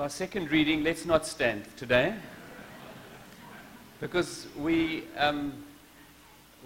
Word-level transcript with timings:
For 0.00 0.04
our 0.04 0.08
second 0.08 0.50
reading, 0.50 0.82
let's 0.82 1.04
not 1.04 1.26
stand 1.26 1.62
today. 1.76 2.14
Because 4.00 4.46
we, 4.56 5.04
um, 5.18 5.52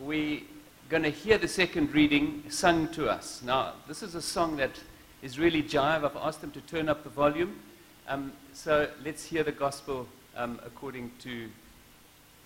we 0.00 0.44
going 0.88 1.02
to 1.02 1.10
hear 1.10 1.36
the 1.36 1.48
second 1.48 1.92
reading 1.92 2.44
sung 2.48 2.86
to 2.92 3.10
us. 3.10 3.42
Now, 3.44 3.72
this 3.88 4.04
is 4.04 4.14
a 4.14 4.22
song 4.22 4.56
that 4.58 4.80
is 5.20 5.36
really 5.36 5.64
jive. 5.64 6.04
I've 6.04 6.14
asked 6.14 6.42
them 6.42 6.52
to 6.52 6.60
turn 6.60 6.88
up 6.88 7.02
the 7.02 7.10
volume. 7.10 7.58
Um, 8.06 8.32
so 8.52 8.88
let's 9.04 9.24
hear 9.24 9.42
the 9.42 9.50
gospel 9.50 10.06
um, 10.36 10.60
according 10.64 11.10
to 11.22 11.48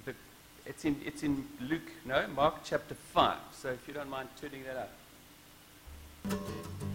the. 0.07 0.15
It's 0.65 0.87
in, 0.87 0.99
it's 1.05 1.23
in 1.23 1.47
Luke, 1.61 1.93
no, 2.07 2.27
Mark 2.29 2.61
chapter 2.65 2.95
5. 2.95 3.37
So 3.53 3.69
if 3.69 3.87
you 3.87 3.93
don't 3.93 4.09
mind 4.09 4.31
turning 4.41 4.63
that 4.65 4.89
up. 6.33 6.88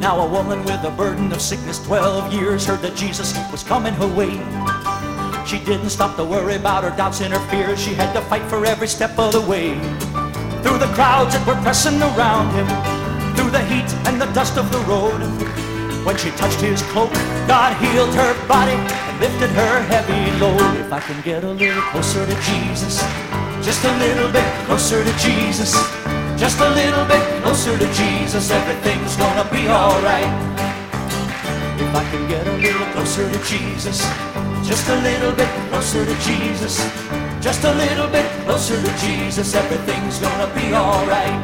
Now 0.00 0.18
a 0.24 0.26
woman 0.26 0.64
with 0.64 0.82
a 0.84 0.90
burden 0.90 1.30
of 1.30 1.42
sickness 1.42 1.78
12 1.84 2.32
years 2.32 2.64
heard 2.64 2.80
that 2.80 2.96
Jesus 2.96 3.36
was 3.52 3.62
coming 3.62 3.92
her 3.92 4.08
way. 4.08 4.32
She 5.44 5.62
didn't 5.62 5.90
stop 5.90 6.16
to 6.16 6.24
worry 6.24 6.54
about 6.54 6.84
her 6.84 6.96
doubts 6.96 7.20
and 7.20 7.34
her 7.34 7.48
fears. 7.50 7.78
She 7.78 7.92
had 7.92 8.14
to 8.14 8.22
fight 8.22 8.40
for 8.48 8.64
every 8.64 8.88
step 8.88 9.18
of 9.18 9.32
the 9.32 9.42
way. 9.42 9.74
Through 10.64 10.78
the 10.78 10.90
crowds 10.96 11.34
that 11.34 11.44
were 11.46 11.60
pressing 11.60 12.00
around 12.00 12.48
him, 12.56 12.64
through 13.36 13.50
the 13.50 13.62
heat 13.68 13.92
and 14.08 14.18
the 14.18 14.32
dust 14.32 14.56
of 14.56 14.72
the 14.72 14.80
road. 14.88 15.20
When 16.06 16.16
she 16.16 16.30
touched 16.30 16.62
his 16.62 16.80
cloak, 16.96 17.12
God 17.46 17.76
healed 17.76 18.14
her 18.14 18.32
body 18.48 18.72
and 18.72 19.20
lifted 19.20 19.50
her 19.50 19.82
heavy 19.82 20.32
load. 20.40 20.80
If 20.80 20.94
I 20.94 21.00
can 21.00 21.20
get 21.20 21.44
a 21.44 21.50
little 21.50 21.82
closer 21.92 22.24
to 22.24 22.36
Jesus, 22.40 23.04
just 23.60 23.84
a 23.84 23.92
little 23.98 24.32
bit 24.32 24.48
closer 24.64 25.04
to 25.04 25.12
Jesus, 25.18 25.76
just 26.40 26.58
a 26.58 26.70
little 26.70 27.04
bit 27.04 27.20
closer 27.42 27.76
to 27.76 27.86
Jesus, 27.92 28.50
everything's 28.50 29.14
gonna 29.16 29.44
be 29.50 29.68
alright. 29.68 30.32
If 31.78 31.94
I 31.94 32.02
can 32.10 32.26
get 32.30 32.46
a 32.46 32.52
little 32.52 32.86
closer 32.94 33.30
to 33.30 33.38
Jesus, 33.44 34.00
just 34.66 34.88
a 34.88 34.96
little 35.02 35.32
bit 35.32 35.50
closer 35.68 36.02
to 36.02 36.14
Jesus, 36.20 36.78
just 37.42 37.62
a 37.64 37.74
little 37.74 38.08
bit 38.08 38.24
closer 38.46 38.80
to 38.80 38.90
Jesus, 39.04 39.54
everything's 39.54 40.18
gonna 40.18 40.50
be 40.54 40.72
alright. 40.72 41.40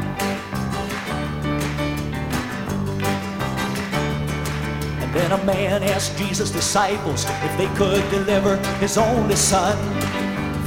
And 5.01 5.13
then 5.13 5.31
a 5.31 5.43
man 5.45 5.83
asked 5.83 6.17
Jesus' 6.17 6.49
disciples 6.49 7.23
if 7.43 7.55
they 7.59 7.67
could 7.75 8.03
deliver 8.09 8.57
his 8.79 8.97
only 8.97 9.35
son 9.35 9.77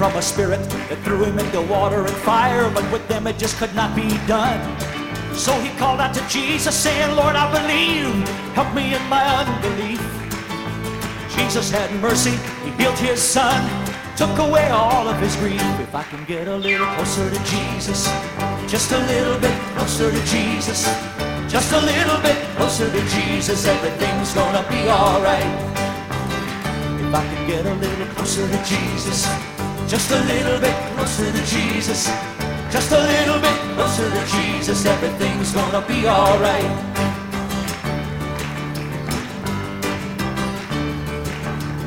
from 0.00 0.16
a 0.16 0.22
spirit 0.22 0.58
that 0.88 0.96
threw 1.04 1.22
him 1.22 1.38
into 1.38 1.60
water 1.60 2.00
and 2.00 2.16
fire, 2.24 2.70
but 2.70 2.90
with 2.90 3.06
them 3.06 3.26
it 3.26 3.36
just 3.36 3.58
could 3.58 3.74
not 3.74 3.94
be 3.94 4.08
done. 4.26 4.56
So 5.34 5.52
he 5.60 5.68
called 5.76 6.00
out 6.00 6.14
to 6.14 6.26
Jesus, 6.26 6.74
saying, 6.74 7.14
Lord, 7.16 7.36
I 7.36 7.44
believe, 7.52 8.26
help 8.56 8.72
me 8.72 8.94
in 8.94 9.04
my 9.12 9.20
unbelief. 9.44 10.00
Jesus 11.36 11.70
had 11.70 11.92
mercy, 12.00 12.32
he 12.64 12.70
healed 12.80 12.96
his 12.96 13.20
son, 13.20 13.60
took 14.16 14.32
away 14.38 14.70
all 14.70 15.06
of 15.06 15.20
his 15.20 15.36
grief. 15.36 15.60
If 15.78 15.94
I 15.94 16.04
can 16.04 16.24
get 16.24 16.48
a 16.48 16.56
little 16.56 16.86
closer 16.96 17.28
to 17.28 17.40
Jesus, 17.44 18.08
just 18.72 18.92
a 18.92 19.00
little 19.04 19.38
bit 19.38 19.52
closer 19.76 20.10
to 20.10 20.22
Jesus, 20.24 20.88
just 21.46 21.74
a 21.74 21.80
little 21.92 22.18
bit 22.22 22.38
closer 22.56 22.90
to 22.90 23.02
Jesus, 23.20 23.66
everything's 23.66 24.32
gonna 24.32 24.64
be 24.70 24.80
alright. 24.88 25.52
If 27.04 27.12
I 27.14 27.22
can 27.28 27.46
get 27.46 27.66
a 27.66 27.74
little 27.74 28.06
closer 28.14 28.48
to 28.48 28.58
Jesus, 28.64 29.28
just 29.90 30.12
a 30.12 30.20
little 30.20 30.60
bit 30.60 30.76
closer 30.94 31.32
to 31.32 31.46
Jesus, 31.46 32.06
just 32.70 32.92
a 32.92 33.00
little 33.00 33.40
bit 33.40 33.58
closer 33.74 34.08
to 34.08 34.24
Jesus, 34.26 34.86
everything's 34.86 35.50
gonna 35.50 35.84
be 35.88 36.06
alright. 36.06 36.70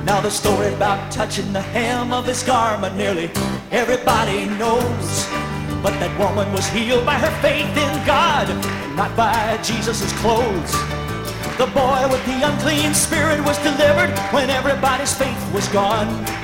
Now 0.05 0.19
the 0.19 0.29
story 0.29 0.73
about 0.73 1.13
touching 1.13 1.53
the 1.53 1.61
hem 1.61 2.11
of 2.11 2.25
his 2.25 2.43
garment 2.43 2.97
nearly 2.97 3.31
everybody 3.71 4.47
knows. 4.59 5.25
But 5.81 5.97
that 6.01 6.11
woman 6.19 6.51
was 6.51 6.67
healed 6.67 7.05
by 7.05 7.15
her 7.15 7.31
faith 7.41 7.71
in 7.71 8.05
God, 8.05 8.49
and 8.49 8.97
not 8.97 9.15
by 9.15 9.57
Jesus' 9.63 10.11
clothes. 10.19 10.73
The 11.57 11.67
boy 11.67 12.03
with 12.11 12.25
the 12.25 12.43
unclean 12.43 12.93
spirit 12.93 13.39
was 13.45 13.57
delivered 13.59 14.11
when 14.33 14.49
everybody's 14.49 15.15
faith 15.15 15.53
was 15.53 15.65
gone. 15.69 16.42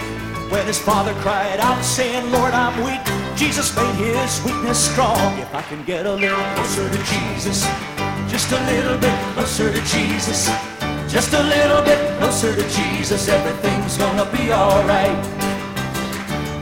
When 0.50 0.66
his 0.66 0.80
father 0.80 1.14
cried 1.22 1.60
out, 1.60 1.84
saying, 1.84 2.32
Lord, 2.32 2.54
I'm 2.54 2.76
weak, 2.84 3.00
Jesus 3.38 3.76
made 3.76 3.96
his 3.96 4.44
weakness 4.44 4.80
strong. 4.92 5.38
If 5.38 5.54
I 5.54 5.62
can 5.62 5.84
get 5.84 6.08
a 6.08 6.14
little 6.14 6.44
closer 6.56 6.90
to 6.90 6.98
Jesus, 7.06 7.62
just 8.28 8.52
a 8.52 8.60
little 8.66 8.98
bit 8.98 9.14
closer 9.36 9.72
to 9.72 9.82
Jesus, 9.86 10.50
just 11.08 11.34
a 11.34 11.44
little 11.44 11.84
bit 11.84 12.00
closer 12.18 12.56
to 12.56 12.68
Jesus, 12.68 13.30
everything's 13.30 13.98
gonna 13.98 14.26
be 14.32 14.52
alright. 14.52 15.20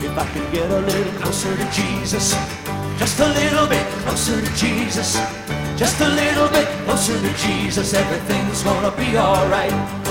If 0.04 0.16
I 0.18 0.26
can 0.34 0.52
get 0.52 0.70
a 0.70 0.80
little 0.80 1.12
closer 1.20 1.56
to 1.56 1.66
Jesus, 1.72 2.36
just 2.98 3.18
a 3.20 3.28
little 3.40 3.66
bit 3.66 3.86
closer 4.04 4.38
to 4.38 4.54
Jesus, 4.54 5.16
just 5.76 5.98
a 6.02 6.08
little 6.08 6.48
bit 6.48 6.68
closer 6.84 7.18
to 7.18 7.32
Jesus, 7.38 7.94
everything's 7.94 8.62
gonna 8.62 8.94
be 8.96 9.16
alright. 9.16 10.07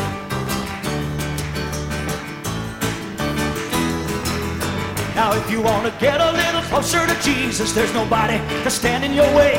Now, 5.17 5.33
if 5.33 5.49
you 5.49 5.63
want 5.63 5.83
to 5.83 5.99
get 5.99 6.21
a 6.21 6.31
little 6.31 6.61
closer 6.69 7.01
to 7.07 7.21
Jesus, 7.23 7.73
there's 7.73 7.91
nobody 7.91 8.37
to 8.61 8.69
stand 8.69 9.03
in 9.03 9.15
your 9.15 9.25
way. 9.35 9.57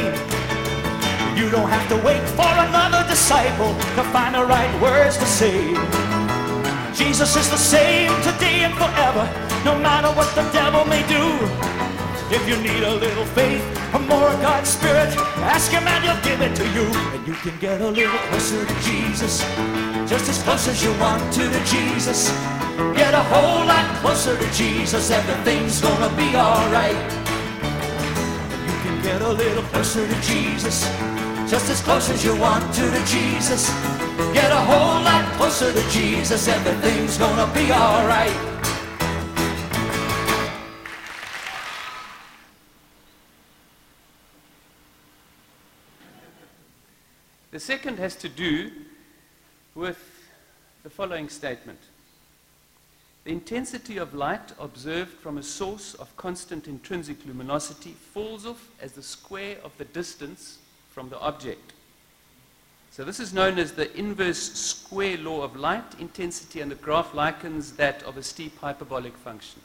You 1.34 1.50
don't 1.50 1.68
have 1.68 1.88
to 1.88 1.96
wait 2.06 2.22
for 2.38 2.46
another 2.46 3.02
disciple 3.08 3.74
to 3.98 4.04
find 4.14 4.36
the 4.36 4.44
right 4.44 4.70
words 4.80 5.16
to 5.16 5.26
say. 5.26 5.58
Jesus 6.94 7.34
is 7.34 7.50
the 7.50 7.56
same 7.58 8.14
today 8.22 8.62
and 8.62 8.74
forever, 8.74 9.26
no 9.64 9.76
matter 9.76 10.14
what 10.14 10.32
the 10.36 10.48
devil 10.52 10.84
may 10.84 11.02
do. 11.08 11.26
If 12.30 12.48
you 12.48 12.56
need 12.62 12.84
a 12.84 12.94
little 12.94 13.24
faith 13.24 13.64
or 13.92 13.98
more 13.98 14.28
of 14.28 14.40
God's 14.40 14.70
Spirit, 14.70 15.10
ask 15.42 15.72
Him 15.72 15.82
and 15.88 16.04
He'll 16.04 16.22
give 16.22 16.40
it 16.40 16.54
to 16.54 16.66
you. 16.70 16.86
And 17.18 17.26
you 17.26 17.34
can 17.34 17.58
get 17.58 17.80
a 17.80 17.88
little 17.88 18.20
closer 18.30 18.64
to 18.64 18.74
Jesus, 18.82 19.42
just 20.08 20.30
as 20.30 20.40
close 20.44 20.68
as 20.68 20.84
you 20.84 20.92
want 21.00 21.20
to 21.32 21.50
to 21.50 21.64
Jesus. 21.64 22.30
Get 22.78 23.12
a 23.12 23.24
whole 23.24 23.66
lot 23.66 23.92
closer 23.96 24.38
to 24.38 24.52
Jesus, 24.52 25.10
everything's 25.10 25.80
gonna 25.80 26.14
be 26.14 26.36
alright. 26.36 26.94
You 28.68 28.76
can 28.84 29.02
get 29.02 29.20
a 29.20 29.32
little 29.32 29.64
closer 29.64 30.06
to 30.06 30.20
Jesus, 30.20 30.86
just 31.50 31.68
as 31.70 31.80
close 31.82 32.08
as 32.08 32.24
you 32.24 32.36
want 32.36 32.62
to 32.74 32.88
to 32.88 33.04
Jesus. 33.04 33.68
Get 34.32 34.52
a 34.52 34.62
whole 34.70 35.02
lot 35.02 35.24
closer 35.32 35.72
to 35.72 35.90
Jesus, 35.90 36.46
everything's 36.46 37.18
gonna 37.18 37.52
be 37.52 37.72
alright. 37.72 38.58
The 47.50 47.58
second 47.58 47.98
has 47.98 48.14
to 48.14 48.28
do 48.28 48.70
with 49.74 49.98
the 50.84 50.90
following 50.90 51.28
statement. 51.28 51.80
The 53.24 53.32
intensity 53.32 53.98
of 53.98 54.14
light 54.14 54.52
observed 54.58 55.12
from 55.12 55.36
a 55.36 55.42
source 55.42 55.94
of 55.94 56.16
constant 56.16 56.66
intrinsic 56.66 57.26
luminosity 57.26 57.92
falls 57.92 58.46
off 58.46 58.70
as 58.80 58.92
the 58.92 59.02
square 59.02 59.56
of 59.62 59.76
the 59.76 59.84
distance 59.84 60.58
from 60.90 61.10
the 61.10 61.18
object. 61.18 61.74
So 62.90 63.04
this 63.04 63.20
is 63.20 63.32
known 63.34 63.58
as 63.58 63.72
the 63.72 63.96
inverse 63.96 64.38
square 64.38 65.18
law 65.18 65.42
of 65.42 65.54
light 65.54 65.84
intensity, 66.00 66.60
and 66.60 66.70
the 66.70 66.74
graph 66.74 67.14
likens 67.14 67.72
that 67.72 68.02
of 68.02 68.16
a 68.16 68.22
steep 68.22 68.58
hyperbolic 68.58 69.16
function. 69.16 69.60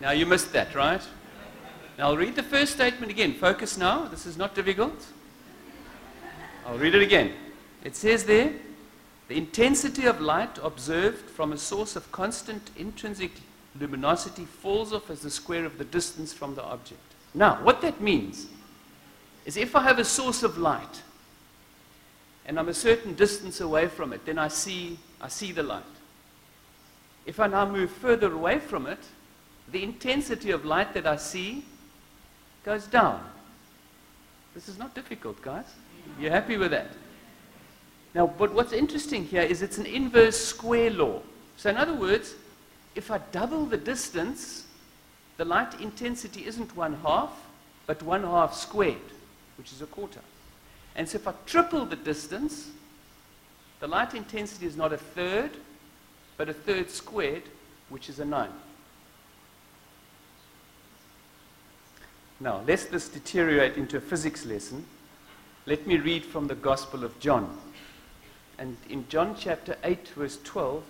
Now 0.00 0.12
you 0.12 0.24
missed 0.24 0.52
that, 0.54 0.74
right? 0.74 1.02
Now 1.98 2.08
I'll 2.08 2.16
read 2.16 2.34
the 2.34 2.42
first 2.42 2.72
statement 2.72 3.12
again. 3.12 3.34
Focus 3.34 3.76
now. 3.76 4.06
This 4.06 4.24
is 4.24 4.38
not 4.38 4.54
difficult. 4.54 5.04
I'll 6.66 6.78
read 6.78 6.94
it 6.94 7.02
again. 7.02 7.32
It 7.84 7.94
says 7.94 8.24
there, 8.24 8.52
the 9.30 9.36
intensity 9.36 10.06
of 10.06 10.20
light 10.20 10.58
observed 10.60 11.30
from 11.30 11.52
a 11.52 11.56
source 11.56 11.94
of 11.94 12.10
constant 12.10 12.68
intrinsic 12.76 13.30
luminosity 13.78 14.44
falls 14.44 14.92
off 14.92 15.08
as 15.08 15.20
the 15.20 15.30
square 15.30 15.64
of 15.64 15.78
the 15.78 15.84
distance 15.84 16.32
from 16.32 16.56
the 16.56 16.64
object. 16.64 17.00
Now, 17.32 17.62
what 17.62 17.80
that 17.82 18.00
means 18.00 18.48
is 19.44 19.56
if 19.56 19.76
I 19.76 19.84
have 19.84 20.00
a 20.00 20.04
source 20.04 20.42
of 20.42 20.58
light 20.58 21.02
and 22.44 22.58
I'm 22.58 22.68
a 22.68 22.74
certain 22.74 23.14
distance 23.14 23.60
away 23.60 23.86
from 23.86 24.12
it, 24.12 24.26
then 24.26 24.36
I 24.36 24.48
see, 24.48 24.98
I 25.20 25.28
see 25.28 25.52
the 25.52 25.62
light. 25.62 25.84
If 27.24 27.38
I 27.38 27.46
now 27.46 27.66
move 27.70 27.92
further 27.92 28.32
away 28.32 28.58
from 28.58 28.88
it, 28.88 28.98
the 29.70 29.84
intensity 29.84 30.50
of 30.50 30.64
light 30.64 30.92
that 30.94 31.06
I 31.06 31.14
see 31.14 31.64
goes 32.64 32.88
down. 32.88 33.24
This 34.56 34.68
is 34.68 34.76
not 34.76 34.92
difficult, 34.92 35.40
guys. 35.40 35.66
You're 36.18 36.32
happy 36.32 36.56
with 36.56 36.72
that? 36.72 36.88
Now, 38.14 38.26
but 38.26 38.52
what's 38.52 38.72
interesting 38.72 39.24
here 39.24 39.42
is 39.42 39.62
it's 39.62 39.78
an 39.78 39.86
inverse 39.86 40.36
square 40.36 40.90
law. 40.90 41.22
So, 41.56 41.70
in 41.70 41.76
other 41.76 41.94
words, 41.94 42.34
if 42.94 43.10
I 43.10 43.18
double 43.30 43.66
the 43.66 43.76
distance, 43.76 44.66
the 45.36 45.44
light 45.44 45.80
intensity 45.80 46.44
isn't 46.46 46.76
one 46.76 46.94
half, 47.02 47.30
but 47.86 48.02
one 48.02 48.22
half 48.22 48.54
squared, 48.54 48.96
which 49.56 49.72
is 49.72 49.80
a 49.80 49.86
quarter. 49.86 50.20
And 50.96 51.08
so 51.08 51.16
if 51.16 51.26
I 51.26 51.32
triple 51.46 51.86
the 51.86 51.96
distance, 51.96 52.70
the 53.78 53.86
light 53.86 54.14
intensity 54.14 54.66
is 54.66 54.76
not 54.76 54.92
a 54.92 54.96
third, 54.96 55.50
but 56.36 56.48
a 56.48 56.52
third 56.52 56.90
squared, 56.90 57.44
which 57.88 58.08
is 58.08 58.18
a 58.20 58.24
9. 58.24 58.48
Now, 62.40 62.62
lest 62.66 62.90
this 62.90 63.08
deteriorate 63.08 63.76
into 63.76 63.98
a 63.98 64.00
physics 64.00 64.46
lesson, 64.46 64.84
let 65.66 65.86
me 65.86 65.98
read 65.98 66.24
from 66.24 66.46
the 66.46 66.54
Gospel 66.54 67.04
of 67.04 67.18
John. 67.20 67.58
And 68.60 68.76
in 68.90 69.08
John 69.08 69.34
chapter 69.38 69.74
8, 69.82 70.08
verse 70.08 70.38
12, 70.44 70.84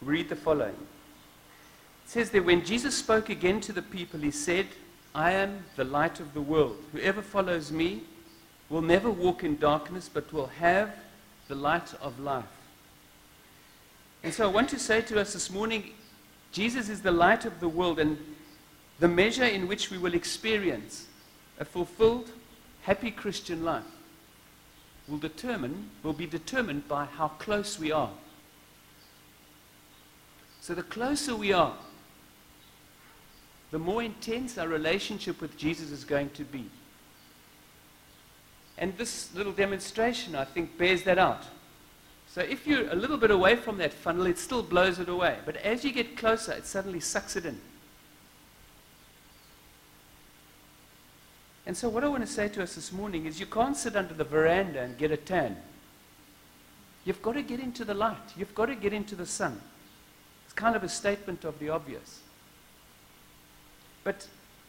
read 0.00 0.30
the 0.30 0.36
following. 0.36 0.70
It 0.70 2.10
says 2.10 2.30
that 2.30 2.46
when 2.46 2.64
Jesus 2.64 2.96
spoke 2.96 3.28
again 3.28 3.60
to 3.60 3.74
the 3.74 3.82
people, 3.82 4.20
he 4.20 4.30
said, 4.30 4.66
I 5.14 5.32
am 5.32 5.64
the 5.76 5.84
light 5.84 6.18
of 6.18 6.32
the 6.32 6.40
world. 6.40 6.82
Whoever 6.92 7.20
follows 7.20 7.70
me 7.70 8.04
will 8.70 8.80
never 8.80 9.10
walk 9.10 9.44
in 9.44 9.58
darkness, 9.58 10.08
but 10.12 10.32
will 10.32 10.46
have 10.46 10.94
the 11.46 11.54
light 11.54 11.92
of 12.00 12.18
life. 12.18 12.44
And 14.22 14.32
so 14.32 14.44
I 14.44 14.50
want 14.50 14.70
to 14.70 14.78
say 14.78 15.02
to 15.02 15.20
us 15.20 15.34
this 15.34 15.50
morning 15.50 15.90
Jesus 16.52 16.88
is 16.88 17.02
the 17.02 17.12
light 17.12 17.44
of 17.44 17.60
the 17.60 17.68
world, 17.68 17.98
and 17.98 18.16
the 18.98 19.08
measure 19.08 19.44
in 19.44 19.68
which 19.68 19.90
we 19.90 19.98
will 19.98 20.14
experience 20.14 21.06
a 21.60 21.66
fulfilled, 21.66 22.30
happy 22.82 23.10
Christian 23.10 23.62
life 23.62 23.93
will 25.08 25.18
determine, 25.18 25.90
will 26.02 26.12
be 26.12 26.26
determined 26.26 26.88
by 26.88 27.04
how 27.04 27.28
close 27.28 27.78
we 27.78 27.92
are. 27.92 28.10
So 30.60 30.74
the 30.74 30.82
closer 30.82 31.36
we 31.36 31.52
are, 31.52 31.76
the 33.70 33.78
more 33.78 34.02
intense 34.02 34.56
our 34.56 34.68
relationship 34.68 35.40
with 35.40 35.56
Jesus 35.56 35.90
is 35.90 36.04
going 36.04 36.30
to 36.30 36.44
be. 36.44 36.64
And 38.78 38.96
this 38.96 39.34
little 39.34 39.52
demonstration, 39.52 40.34
I 40.34 40.44
think, 40.44 40.78
bears 40.78 41.02
that 41.04 41.18
out. 41.18 41.42
So 42.26 42.40
if 42.40 42.66
you're 42.66 42.90
a 42.90 42.94
little 42.96 43.16
bit 43.16 43.30
away 43.30 43.56
from 43.56 43.78
that 43.78 43.92
funnel, 43.92 44.26
it 44.26 44.38
still 44.38 44.62
blows 44.62 44.98
it 44.98 45.08
away. 45.08 45.38
But 45.44 45.56
as 45.58 45.84
you 45.84 45.92
get 45.92 46.16
closer, 46.16 46.52
it 46.52 46.66
suddenly 46.66 47.00
sucks 47.00 47.36
it 47.36 47.46
in. 47.46 47.60
And 51.66 51.76
so, 51.76 51.88
what 51.88 52.04
I 52.04 52.08
want 52.08 52.22
to 52.22 52.30
say 52.30 52.48
to 52.48 52.62
us 52.62 52.74
this 52.74 52.92
morning 52.92 53.26
is 53.26 53.40
you 53.40 53.46
can't 53.46 53.76
sit 53.76 53.96
under 53.96 54.12
the 54.12 54.24
veranda 54.24 54.82
and 54.82 54.98
get 54.98 55.10
a 55.10 55.16
tan. 55.16 55.56
You've 57.04 57.22
got 57.22 57.32
to 57.32 57.42
get 57.42 57.60
into 57.60 57.84
the 57.84 57.94
light, 57.94 58.32
you've 58.36 58.54
got 58.54 58.66
to 58.66 58.74
get 58.74 58.92
into 58.92 59.14
the 59.14 59.26
sun. 59.26 59.60
It's 60.44 60.52
kind 60.52 60.76
of 60.76 60.82
a 60.82 60.88
statement 60.88 61.44
of 61.44 61.58
the 61.58 61.70
obvious. 61.70 62.20
But 64.02 64.26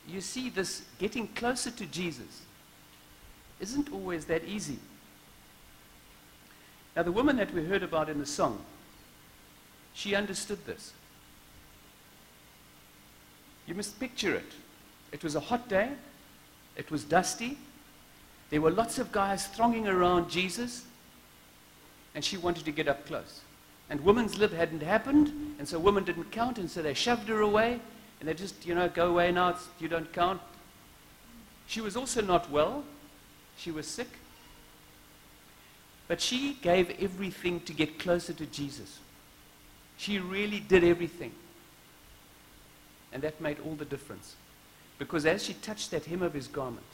you 0.07 0.21
see, 0.21 0.49
this 0.49 0.83
getting 0.99 1.27
closer 1.29 1.71
to 1.71 1.85
Jesus 1.85 2.41
isn't 3.59 3.91
always 3.91 4.25
that 4.25 4.43
easy. 4.45 4.79
Now, 6.95 7.03
the 7.03 7.11
woman 7.11 7.35
that 7.37 7.53
we 7.53 7.65
heard 7.65 7.83
about 7.83 8.09
in 8.09 8.19
the 8.19 8.25
song, 8.25 8.63
she 9.93 10.15
understood 10.15 10.65
this. 10.65 10.93
You 13.67 13.73
must 13.73 13.99
picture 13.99 14.33
it. 14.33 14.51
It 15.11 15.23
was 15.23 15.35
a 15.35 15.39
hot 15.39 15.67
day. 15.67 15.89
It 16.75 16.91
was 16.91 17.03
dusty. 17.03 17.57
There 18.49 18.61
were 18.61 18.71
lots 18.71 18.99
of 18.99 19.11
guys 19.11 19.47
thronging 19.47 19.87
around 19.87 20.29
Jesus, 20.29 20.85
and 22.13 22.23
she 22.23 22.37
wanted 22.37 22.65
to 22.65 22.71
get 22.71 22.87
up 22.87 23.05
close. 23.05 23.41
And 23.89 24.01
woman's 24.01 24.37
lib 24.37 24.53
hadn't 24.53 24.81
happened, 24.81 25.55
and 25.59 25.67
so 25.67 25.79
woman 25.79 26.03
didn't 26.03 26.31
count, 26.31 26.57
and 26.57 26.69
so 26.69 26.81
they 26.81 26.93
shoved 26.93 27.27
her 27.29 27.41
away, 27.41 27.79
and 28.19 28.29
they 28.29 28.33
just, 28.33 28.65
you 28.65 28.75
know, 28.75 28.89
go 28.89 29.09
away 29.09 29.31
now, 29.31 29.57
you 29.79 29.87
don't 29.87 30.11
count. 30.13 30.41
She 31.67 31.81
was 31.81 31.95
also 31.95 32.21
not 32.21 32.49
well. 32.49 32.83
She 33.57 33.71
was 33.71 33.87
sick. 33.87 34.09
But 36.07 36.21
she 36.21 36.57
gave 36.61 36.91
everything 36.99 37.61
to 37.61 37.73
get 37.73 37.99
closer 37.99 38.33
to 38.33 38.45
Jesus. 38.45 38.99
She 39.97 40.19
really 40.19 40.59
did 40.59 40.83
everything. 40.83 41.31
And 43.11 43.23
that 43.23 43.39
made 43.41 43.57
all 43.65 43.75
the 43.75 43.85
difference. 43.85 44.35
Because 44.97 45.25
as 45.25 45.43
she 45.43 45.53
touched 45.53 45.91
that 45.91 46.05
hem 46.05 46.21
of 46.21 46.33
his 46.33 46.47
garment, 46.47 46.85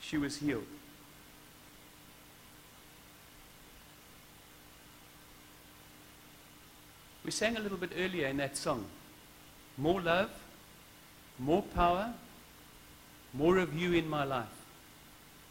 she 0.00 0.18
was 0.18 0.36
healed. 0.36 0.66
We 7.24 7.30
sang 7.32 7.56
a 7.56 7.60
little 7.60 7.78
bit 7.78 7.90
earlier 7.98 8.28
in 8.28 8.36
that 8.36 8.56
song 8.56 8.84
more 9.78 10.00
love, 10.00 10.30
more 11.38 11.62
power, 11.62 12.14
more 13.34 13.58
of 13.58 13.74
you 13.74 13.92
in 13.92 14.08
my 14.08 14.24
life. 14.24 14.46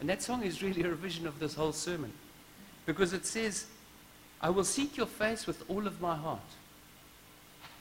And 0.00 0.08
that 0.08 0.22
song 0.22 0.42
is 0.42 0.62
really 0.62 0.82
a 0.82 0.88
revision 0.88 1.26
of 1.26 1.38
this 1.38 1.54
whole 1.54 1.72
sermon. 1.72 2.12
Because 2.86 3.12
it 3.12 3.24
says, 3.24 3.66
I 4.40 4.50
will 4.50 4.64
seek 4.64 4.96
your 4.96 5.06
face 5.06 5.46
with 5.46 5.68
all 5.68 5.86
of 5.86 6.00
my 6.00 6.16
heart. 6.16 6.40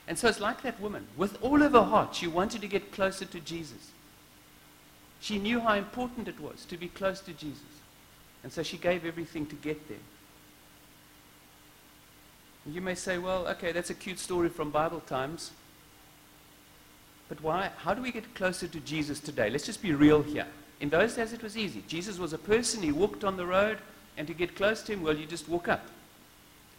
And 0.07 0.17
so 0.17 0.27
it's 0.27 0.39
like 0.39 0.61
that 0.61 0.79
woman. 0.79 1.07
With 1.17 1.37
all 1.41 1.61
of 1.61 1.71
her 1.71 1.83
heart, 1.83 2.15
she 2.15 2.27
wanted 2.27 2.61
to 2.61 2.67
get 2.67 2.91
closer 2.91 3.25
to 3.25 3.39
Jesus. 3.39 3.91
She 5.19 5.39
knew 5.39 5.59
how 5.59 5.73
important 5.73 6.27
it 6.27 6.39
was 6.39 6.65
to 6.65 6.77
be 6.77 6.87
close 6.89 7.19
to 7.21 7.33
Jesus. 7.33 7.63
And 8.43 8.53
so 8.53 8.61
she 8.61 8.77
gave 8.77 9.05
everything 9.05 9.47
to 9.47 9.55
get 9.55 9.87
there. 9.87 9.97
You 12.67 12.81
may 12.81 12.95
say, 12.95 13.17
well, 13.17 13.47
okay, 13.47 13.71
that's 13.71 13.89
a 13.89 13.95
cute 13.95 14.19
story 14.19 14.49
from 14.49 14.71
Bible 14.71 14.99
times. 15.01 15.51
But 17.27 17.41
why? 17.41 17.71
How 17.77 17.93
do 17.93 18.01
we 18.01 18.11
get 18.11 18.35
closer 18.35 18.67
to 18.67 18.79
Jesus 18.81 19.19
today? 19.19 19.49
Let's 19.49 19.65
just 19.65 19.81
be 19.81 19.93
real 19.93 20.21
here. 20.21 20.45
In 20.79 20.89
those 20.89 21.15
days, 21.15 21.33
it 21.33 21.41
was 21.41 21.57
easy. 21.57 21.83
Jesus 21.87 22.19
was 22.19 22.33
a 22.33 22.37
person, 22.37 22.81
he 22.83 22.91
walked 22.91 23.23
on 23.23 23.37
the 23.37 23.45
road, 23.45 23.77
and 24.17 24.27
to 24.27 24.33
get 24.33 24.55
close 24.55 24.81
to 24.83 24.93
him, 24.93 25.01
well, 25.01 25.15
you 25.15 25.25
just 25.25 25.47
walk 25.47 25.67
up. 25.67 25.85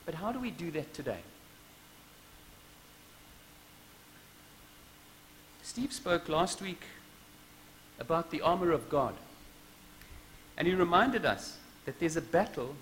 But 0.04 0.14
how 0.14 0.32
do 0.32 0.38
we 0.38 0.50
do 0.50 0.70
that 0.72 0.92
today? 0.94 1.20
Steve 5.76 5.92
spoke 5.92 6.30
last 6.30 6.62
week 6.62 6.80
about 8.00 8.30
the 8.30 8.40
armor 8.40 8.72
of 8.72 8.88
God. 8.88 9.12
And 10.56 10.66
he 10.66 10.72
reminded 10.72 11.26
us 11.26 11.58
that 11.84 12.00
there's 12.00 12.16
a 12.16 12.22
battle 12.22 12.74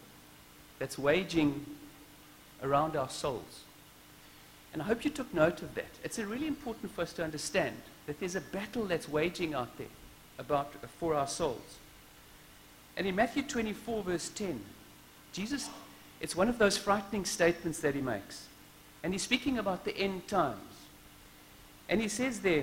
that's 0.79 0.97
waging 0.97 1.67
around 2.63 2.95
our 2.95 3.09
souls. 3.09 3.63
And 4.73 4.81
I 4.81 4.85
hope 4.85 5.05
you 5.05 5.11
took 5.11 5.35
note 5.35 5.61
of 5.61 5.75
that. 5.75 5.89
It's 6.05 6.21
really 6.21 6.47
important 6.47 6.95
for 6.95 7.03
us 7.03 7.13
to 7.15 7.25
understand 7.25 7.75
that 8.07 8.21
there's 8.21 8.37
a 8.37 8.41
battle 8.41 8.85
that's 8.85 9.09
waging 9.09 9.55
out 9.55 9.77
there 9.77 9.89
about, 10.39 10.73
for 11.01 11.17
our 11.17 11.27
souls. 11.27 11.79
And 12.97 13.09
in 13.09 13.17
Matthew 13.17 13.43
24, 13.43 14.05
verse 14.05 14.29
10, 14.29 14.61
Jesus, 15.33 15.69
it's 16.21 16.37
one 16.37 16.49
of 16.49 16.59
those 16.59 16.79
frightening 16.79 17.25
statements 17.25 17.81
that 17.81 17.97
he 17.97 18.01
makes. 18.01 18.47
And 19.03 19.13
he's 19.13 19.23
speaking 19.23 19.59
about 19.59 19.85
the 19.85 19.99
end 19.99 20.29
times. 20.29 20.61
And 21.89 22.01
he 22.01 22.07
says 22.07 22.39
there, 22.39 22.63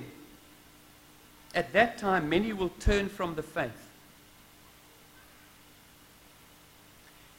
at 1.53 1.73
that 1.73 1.97
time, 1.97 2.29
many 2.29 2.53
will 2.53 2.71
turn 2.79 3.09
from 3.09 3.35
the 3.35 3.43
faith. 3.43 3.89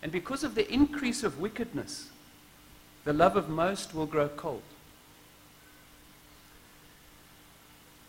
And 0.02 0.11
because 0.11 0.45
of 0.45 0.54
the 0.54 0.71
increase 0.71 1.23
of 1.23 1.38
wickedness, 1.38 2.11
the 3.04 3.12
love 3.12 3.37
of 3.37 3.49
most 3.49 3.95
will 3.95 4.07
grow 4.07 4.28
cold. 4.28 4.62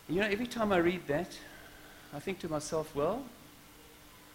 You 0.08 0.20
know, 0.20 0.26
every 0.26 0.46
time 0.46 0.72
I 0.72 0.78
read 0.78 1.06
that, 1.06 1.38
I 2.12 2.18
think 2.18 2.38
to 2.40 2.48
myself, 2.48 2.94
well, 2.94 3.22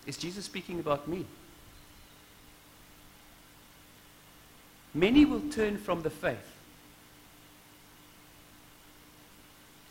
is 0.08 0.18
Jesus 0.18 0.46
speaking 0.46 0.80
about 0.80 1.08
me? 1.08 1.26
Many 4.94 5.26
will 5.26 5.42
turn 5.52 5.78
from 5.78 6.02
the 6.02 6.10
faith. 6.10 6.38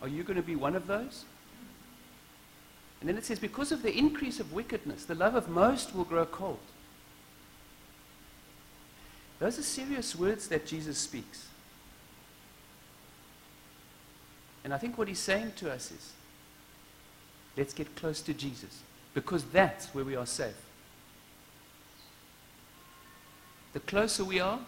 Are 0.02 0.08
you 0.08 0.24
going 0.24 0.36
to 0.36 0.42
be 0.42 0.56
one 0.56 0.74
of 0.74 0.86
those? 0.86 1.24
And 3.00 3.08
then 3.08 3.16
it 3.16 3.24
says, 3.24 3.38
because 3.38 3.70
of 3.70 3.82
the 3.82 3.96
increase 3.96 4.40
of 4.40 4.52
wickedness, 4.52 5.04
the 5.04 5.14
love 5.14 5.34
of 5.34 5.48
most 5.48 5.94
will 5.94 6.04
grow 6.04 6.26
cold. 6.26 6.58
Those 9.38 9.58
are 9.58 9.62
serious 9.62 10.16
words 10.16 10.48
that 10.48 10.66
Jesus 10.66 10.98
speaks. 10.98 11.46
And 14.64 14.74
I 14.74 14.78
think 14.78 14.98
what 14.98 15.06
he's 15.06 15.20
saying 15.20 15.52
to 15.56 15.72
us 15.72 15.92
is, 15.92 16.12
let's 17.56 17.72
get 17.72 17.94
close 17.94 18.20
to 18.22 18.34
Jesus, 18.34 18.82
because 19.14 19.44
that's 19.44 19.86
where 19.94 20.04
we 20.04 20.16
are 20.16 20.26
safe. 20.26 20.56
The 23.74 23.80
closer 23.80 24.24
we 24.24 24.40
are, 24.40 24.58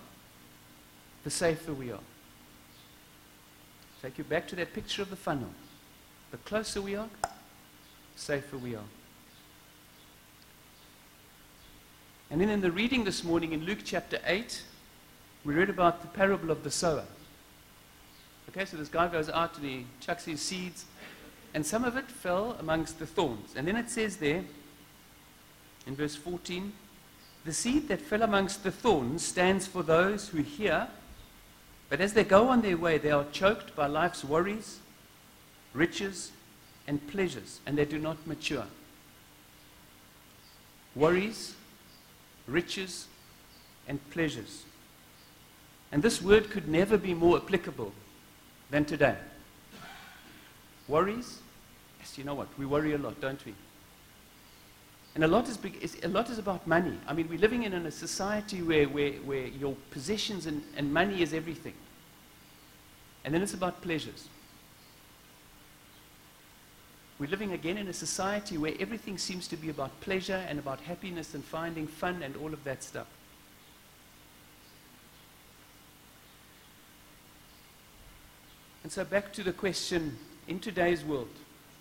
the 1.24 1.30
safer 1.30 1.72
we 1.72 1.90
are. 1.90 1.98
Take 4.02 4.18
you 4.18 4.24
back 4.24 4.46
to 4.48 4.56
that 4.56 4.72
picture 4.72 5.02
of 5.02 5.10
the 5.10 5.16
funnel. 5.16 5.50
The 6.30 6.38
closer 6.38 6.80
we 6.80 6.94
are, 6.94 7.08
safer 8.20 8.58
we 8.58 8.74
are. 8.74 8.84
And 12.30 12.40
then 12.40 12.50
in 12.50 12.60
the 12.60 12.70
reading 12.70 13.02
this 13.04 13.24
morning 13.24 13.52
in 13.52 13.64
Luke 13.64 13.80
chapter 13.84 14.20
8, 14.24 14.62
we 15.44 15.54
read 15.54 15.70
about 15.70 16.02
the 16.02 16.06
parable 16.08 16.50
of 16.50 16.62
the 16.62 16.70
sower. 16.70 17.04
Okay, 18.50 18.66
so 18.66 18.76
this 18.76 18.88
guy 18.88 19.08
goes 19.08 19.30
out 19.30 19.56
and 19.56 19.66
he 19.66 19.86
chucks 20.00 20.26
his 20.26 20.42
seeds, 20.42 20.84
and 21.54 21.64
some 21.64 21.82
of 21.82 21.96
it 21.96 22.10
fell 22.10 22.56
amongst 22.60 22.98
the 22.98 23.06
thorns. 23.06 23.54
And 23.56 23.66
then 23.66 23.76
it 23.76 23.88
says 23.88 24.18
there, 24.18 24.44
in 25.86 25.96
verse 25.96 26.14
14, 26.14 26.72
the 27.46 27.54
seed 27.54 27.88
that 27.88 28.02
fell 28.02 28.22
amongst 28.22 28.62
the 28.64 28.70
thorns 28.70 29.24
stands 29.24 29.66
for 29.66 29.82
those 29.82 30.28
who 30.28 30.42
hear, 30.42 30.88
but 31.88 32.02
as 32.02 32.12
they 32.12 32.24
go 32.24 32.48
on 32.48 32.60
their 32.60 32.76
way, 32.76 32.98
they 32.98 33.10
are 33.10 33.24
choked 33.32 33.74
by 33.74 33.86
life's 33.86 34.24
worries, 34.24 34.80
riches, 35.72 36.32
and 36.90 37.06
pleasures, 37.06 37.60
and 37.66 37.78
they 37.78 37.84
do 37.84 38.00
not 38.00 38.16
mature. 38.26 38.64
Worries, 40.96 41.54
riches, 42.48 43.06
and 43.86 44.00
pleasures. 44.10 44.64
And 45.92 46.02
this 46.02 46.20
word 46.20 46.50
could 46.50 46.66
never 46.66 46.98
be 46.98 47.14
more 47.14 47.36
applicable 47.36 47.92
than 48.72 48.84
today. 48.84 49.14
Worries? 50.88 51.38
Yes, 52.00 52.18
you 52.18 52.24
know 52.24 52.34
what? 52.34 52.48
We 52.58 52.66
worry 52.66 52.92
a 52.94 52.98
lot, 52.98 53.20
don't 53.20 53.44
we? 53.46 53.54
And 55.14 55.22
a 55.22 55.28
lot 55.28 55.48
is, 55.48 55.56
big, 55.56 55.76
is, 55.80 55.96
a 56.02 56.08
lot 56.08 56.28
is 56.28 56.38
about 56.38 56.66
money. 56.66 56.98
I 57.06 57.12
mean, 57.12 57.28
we're 57.28 57.38
living 57.38 57.62
in 57.62 57.72
a 57.72 57.90
society 57.92 58.62
where, 58.62 58.88
where, 58.88 59.12
where 59.12 59.46
your 59.46 59.76
possessions 59.92 60.46
and, 60.46 60.60
and 60.76 60.92
money 60.92 61.22
is 61.22 61.34
everything. 61.34 61.74
And 63.24 63.32
then 63.32 63.42
it's 63.42 63.54
about 63.54 63.80
pleasures. 63.80 64.26
We're 67.20 67.28
living 67.28 67.52
again 67.52 67.76
in 67.76 67.86
a 67.86 67.92
society 67.92 68.56
where 68.56 68.72
everything 68.80 69.18
seems 69.18 69.46
to 69.48 69.56
be 69.56 69.68
about 69.68 70.00
pleasure 70.00 70.42
and 70.48 70.58
about 70.58 70.80
happiness 70.80 71.34
and 71.34 71.44
finding 71.44 71.86
fun 71.86 72.22
and 72.22 72.34
all 72.34 72.54
of 72.54 72.64
that 72.64 72.82
stuff. 72.82 73.06
And 78.82 78.90
so, 78.90 79.04
back 79.04 79.34
to 79.34 79.42
the 79.42 79.52
question 79.52 80.16
in 80.48 80.60
today's 80.60 81.04
world, 81.04 81.28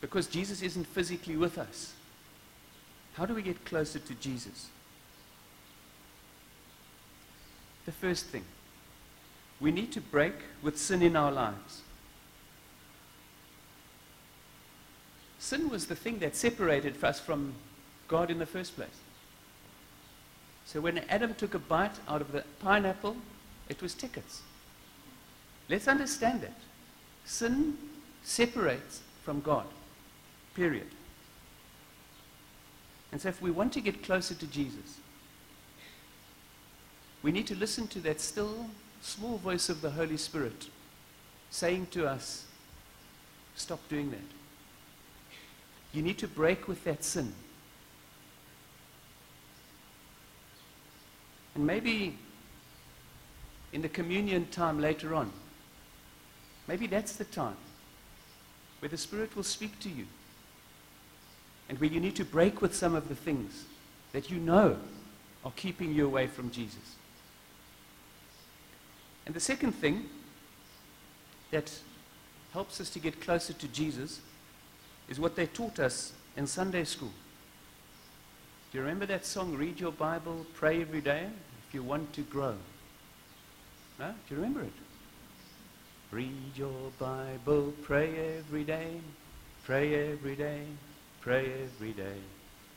because 0.01 0.27
Jesus 0.27 0.61
isn't 0.61 0.83
physically 0.83 1.37
with 1.37 1.57
us, 1.57 1.93
how 3.13 3.25
do 3.25 3.33
we 3.33 3.41
get 3.41 3.63
closer 3.63 3.99
to 3.99 4.13
Jesus? 4.15 4.67
The 7.85 7.93
first 7.93 8.25
thing, 8.25 8.43
we 9.61 9.71
need 9.71 9.93
to 9.93 10.01
break 10.01 10.35
with 10.61 10.77
sin 10.77 11.01
in 11.01 11.15
our 11.15 11.31
lives. 11.31 11.81
Sin 15.39 15.69
was 15.69 15.87
the 15.87 15.95
thing 15.95 16.19
that 16.19 16.35
separated 16.35 17.01
us 17.03 17.19
from 17.19 17.53
God 18.07 18.29
in 18.29 18.39
the 18.39 18.45
first 18.45 18.75
place. 18.75 18.89
So 20.65 20.81
when 20.81 20.99
Adam 21.09 21.33
took 21.33 21.53
a 21.55 21.59
bite 21.59 21.95
out 22.07 22.21
of 22.21 22.31
the 22.31 22.43
pineapple, 22.59 23.15
it 23.69 23.81
was 23.81 23.93
tickets. 23.93 24.41
Let's 25.69 25.87
understand 25.87 26.41
that. 26.41 26.59
Sin 27.25 27.77
separates 28.23 29.01
from 29.23 29.39
God. 29.39 29.65
Period. 30.55 30.87
And 33.11 33.21
so 33.21 33.29
if 33.29 33.41
we 33.41 33.49
want 33.49 33.73
to 33.73 33.81
get 33.81 34.03
closer 34.03 34.35
to 34.35 34.47
Jesus, 34.47 34.97
we 37.23 37.31
need 37.31 37.47
to 37.47 37.55
listen 37.55 37.87
to 37.87 37.99
that 38.01 38.21
still, 38.21 38.67
small 39.01 39.37
voice 39.37 39.69
of 39.69 39.81
the 39.81 39.91
Holy 39.91 40.17
Spirit 40.17 40.67
saying 41.49 41.87
to 41.91 42.07
us, 42.07 42.45
stop 43.55 43.79
doing 43.89 44.11
that. 44.11 44.38
You 45.93 46.01
need 46.01 46.17
to 46.19 46.27
break 46.27 46.67
with 46.67 46.83
that 46.83 47.03
sin. 47.03 47.33
And 51.55 51.65
maybe 51.65 52.17
in 53.73 53.81
the 53.81 53.89
communion 53.89 54.47
time 54.47 54.79
later 54.79 55.15
on, 55.15 55.31
maybe 56.67 56.87
that's 56.87 57.13
the 57.13 57.25
time 57.25 57.57
where 58.79 58.89
the 58.89 58.97
Spirit 58.97 59.35
will 59.35 59.43
speak 59.43 59.79
to 59.79 59.89
you 59.89 60.05
and 61.67 61.77
where 61.79 61.89
you 61.89 61.99
need 61.99 62.15
to 62.15 62.25
break 62.25 62.61
with 62.61 62.73
some 62.75 62.95
of 62.95 63.09
the 63.09 63.15
things 63.15 63.65
that 64.13 64.29
you 64.31 64.37
know 64.39 64.77
are 65.45 65.51
keeping 65.55 65.93
you 65.93 66.05
away 66.05 66.27
from 66.27 66.49
Jesus. 66.49 66.95
And 69.25 69.35
the 69.35 69.39
second 69.39 69.73
thing 69.73 70.09
that 71.51 71.71
helps 72.53 72.81
us 72.81 72.89
to 72.91 72.99
get 72.99 73.21
closer 73.21 73.53
to 73.53 73.67
Jesus 73.67 74.21
is 75.09 75.19
what 75.19 75.35
they 75.35 75.47
taught 75.47 75.79
us 75.79 76.13
in 76.37 76.47
Sunday 76.47 76.83
school. 76.83 77.11
Do 78.71 78.77
you 78.77 78.83
remember 78.83 79.07
that 79.07 79.25
song, 79.25 79.55
Read 79.55 79.79
Your 79.79 79.91
Bible, 79.91 80.45
Pray 80.53 80.81
Every 80.81 81.01
Day, 81.01 81.27
if 81.67 81.73
you 81.73 81.81
want 81.81 82.13
to 82.13 82.21
grow? 82.21 82.55
No? 83.99 84.13
Do 84.27 84.35
you 84.35 84.37
remember 84.37 84.61
it? 84.61 84.73
Read 86.11 86.55
your 86.55 86.91
Bible, 86.97 87.73
pray 87.83 88.37
every 88.37 88.63
day, 88.63 88.99
pray 89.63 90.11
every 90.11 90.35
day, 90.35 90.63
pray 91.21 91.51
every 91.63 91.91
day. 91.91 92.17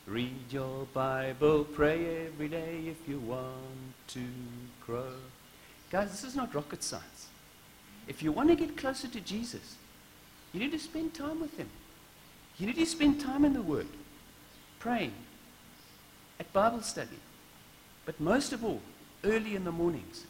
Read 0.06 0.50
your 0.50 0.86
Bible, 0.92 1.64
pray 1.64 2.26
every 2.26 2.48
day 2.48 2.80
if 2.86 3.08
you 3.08 3.20
want 3.20 3.94
to 4.08 4.20
grow. 4.84 5.14
Guys, 5.90 6.10
this 6.10 6.24
is 6.24 6.36
not 6.36 6.54
rocket 6.54 6.82
science. 6.82 7.28
If 8.06 8.22
you 8.22 8.32
want 8.32 8.50
to 8.50 8.56
get 8.56 8.76
closer 8.76 9.08
to 9.08 9.20
Jesus, 9.20 9.76
you 10.52 10.60
need 10.60 10.72
to 10.72 10.78
spend 10.78 11.14
time 11.14 11.40
with 11.40 11.56
him. 11.56 11.68
You 12.58 12.66
need 12.66 12.76
to 12.76 12.86
spend 12.86 13.20
time 13.20 13.44
in 13.44 13.54
the 13.54 13.62
Word, 13.62 13.88
praying, 14.78 15.12
at 16.38 16.52
Bible 16.52 16.82
study, 16.82 17.18
but 18.04 18.18
most 18.20 18.52
of 18.52 18.64
all, 18.64 18.80
early 19.24 19.54
in 19.54 19.64
the 19.64 19.72
mornings. 19.72 20.24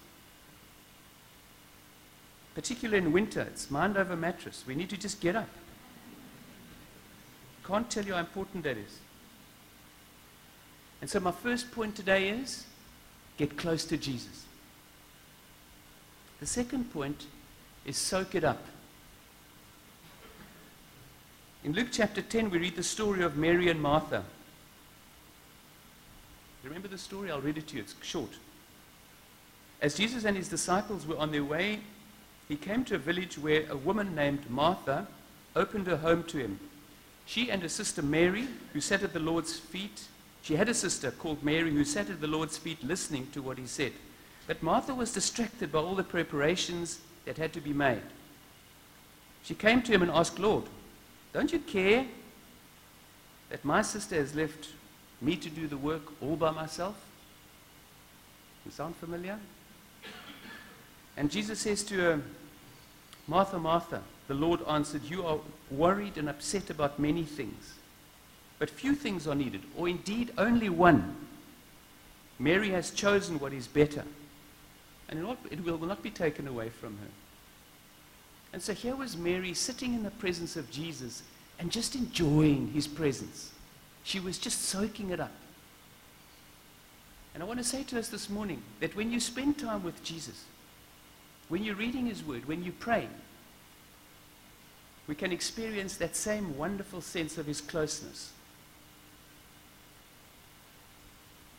Particularly 2.55 2.99
in 2.99 3.13
winter, 3.13 3.41
it's 3.43 3.71
mind 3.71 3.97
over 3.97 4.15
mattress. 4.15 4.65
We 4.67 4.75
need 4.75 4.91
to 4.91 4.97
just 4.97 5.21
get 5.21 5.37
up. 5.37 5.49
Can't 7.65 7.89
tell 7.89 8.05
you 8.05 8.13
how 8.15 8.21
important 8.21 8.65
that 8.65 8.77
is. 8.77 8.99
And 11.01 11.09
so, 11.09 11.19
my 11.21 11.33
first 11.33 11.73
point 11.73 11.97
today 11.97 12.29
is 12.29 12.67
get 13.39 13.57
close 13.57 13.85
to 13.87 13.97
Jesus. 13.97 14.45
The 16.41 16.47
second 16.47 16.93
point 16.93 17.27
is 17.87 17.97
soak 17.97 18.35
it 18.35 18.45
up. 18.45 18.65
In 21.65 21.75
Luke 21.75 21.89
chapter 21.93 22.21
10, 22.21 22.51
we 22.51 22.59
read 22.59 22.75
the 22.75 22.83
story 22.83 23.23
of 23.23 23.37
Mary 23.37 23.69
and 23.69 23.81
Martha. 23.81 24.25
Remember 26.65 26.89
the 26.89 26.99
story? 26.99 27.31
I'll 27.31 27.41
read 27.41 27.57
it 27.57 27.69
to 27.69 27.77
you. 27.77 27.83
It's 27.83 27.95
short. 28.03 28.31
As 29.81 29.97
Jesus 29.97 30.25
and 30.25 30.37
his 30.37 30.49
disciples 30.49 31.07
were 31.07 31.19
on 31.19 31.31
their 31.31 31.45
way, 31.45 31.79
he 32.49 32.57
came 32.57 32.85
to 32.87 32.97
a 32.97 32.99
village 32.99 33.39
where 33.39 33.65
a 33.71 33.77
woman 33.77 34.13
named 34.13 34.51
Martha 34.51 35.07
opened 35.55 35.87
her 35.87 35.99
home 35.99 36.25
to 36.25 36.39
him. 36.39 36.59
She 37.27 37.49
and 37.49 37.63
her 37.63 37.69
sister 37.69 38.03
Mary, 38.03 38.49
who 38.73 38.81
sat 38.81 39.05
at 39.05 39.13
the 39.13 39.21
Lord's 39.21 39.57
feet, 39.57 40.09
she 40.43 40.57
had 40.57 40.69
a 40.69 40.75
sister 40.75 41.13
called 41.13 41.45
Mary 41.45 41.71
who 41.71 41.85
sat 41.85 42.11
at 42.11 42.21
the 42.21 42.27
Lord's 42.27 42.59
feet 42.59 42.83
listening 42.83 43.29
to 43.33 43.41
what 43.41 43.59
he 43.59 43.67
said. 43.69 43.93
But 44.49 44.65
Martha 44.65 44.95
was 44.95 45.13
distracted 45.13 45.71
by 45.71 45.79
all 45.79 45.95
the 45.95 46.03
preparations 46.03 46.99
that 47.25 47.39
had 47.39 47.53
to 47.53 47.61
be 47.61 47.73
made. 47.73 48.03
She 49.45 49.55
came 49.55 49.81
to 49.83 49.93
him 49.93 50.03
and 50.03 50.11
asked, 50.11 50.41
Lord, 50.41 50.65
don't 51.33 51.53
you 51.53 51.59
care 51.59 52.07
that 53.51 53.65
my 53.65 53.83
sister 53.83 54.17
has 54.17 54.35
left 54.35 54.69
me 55.21 55.37
to 55.37 55.49
do 55.49 55.67
the 55.67 55.77
work 55.77 56.03
all 56.21 56.37
by 56.37 56.51
myself? 56.51 56.97
You 58.65 58.71
sound 58.71 58.97
familiar? 58.97 59.39
And 61.17 61.31
Jesus 61.31 61.61
says 61.61 61.83
to 61.85 61.95
her, 61.97 62.23
Martha, 63.27 63.59
Martha, 63.59 64.03
the 64.29 64.35
Lord 64.35 64.61
answered, 64.69 65.03
You 65.05 65.27
are 65.27 65.39
worried 65.71 66.17
and 66.17 66.29
upset 66.29 66.71
about 66.71 66.99
many 66.99 67.25
things, 67.25 67.75
but 68.59 68.71
few 68.71 68.95
things 68.95 69.27
are 69.27 69.35
needed, 69.35 69.63
or 69.77 69.89
indeed 69.89 70.33
only 70.39 70.69
one. 70.69 71.17
Mary 72.39 72.71
has 72.71 72.91
chosen 72.91 73.39
what 73.39 73.53
is 73.53 73.67
better, 73.67 74.05
and 75.09 75.37
it 75.51 75.65
will 75.65 75.79
not 75.79 76.03
be 76.03 76.11
taken 76.11 76.49
away 76.49 76.69
from 76.69 76.97
her. 76.99 77.22
And 78.53 78.61
so 78.61 78.75
here 78.75 78.95
was 78.95 79.17
Mary 79.17 79.55
sitting 79.55 79.95
in 79.95 80.03
the 80.03 80.11
presence 80.11 80.57
of 80.57 80.71
Jesus 80.71 81.23
and 81.59 81.71
just 81.71 81.95
enjoying 81.95 82.69
his 82.73 82.87
presence. 82.87 83.53
She 84.05 84.21
was 84.21 84.39
just 84.39 84.63
soaking 84.63 85.11
it 85.11 85.21
up. 85.21 85.33
And 87.35 87.43
I 87.43 87.47
want 87.47 87.59
to 87.61 87.65
say 87.65 87.83
to 87.85 87.99
us 87.99 88.09
this 88.09 88.29
morning 88.29 88.63
that 88.81 88.95
when 88.95 89.11
you 89.11 89.21
spend 89.21 89.59
time 89.59 89.83
with 89.83 90.03
Jesus, 90.05 90.45
when 91.49 91.65
you're 91.65 91.75
reading 91.75 92.07
his 92.07 92.23
word, 92.23 92.47
when 92.47 92.63
you 92.63 92.73
pray, 92.73 93.09
we 95.07 95.15
can 95.15 95.33
experience 95.33 95.97
that 95.97 96.15
same 96.15 96.57
wonderful 96.57 97.01
sense 97.01 97.39
of 97.39 97.47
his 97.47 97.61
closeness. 97.61 98.33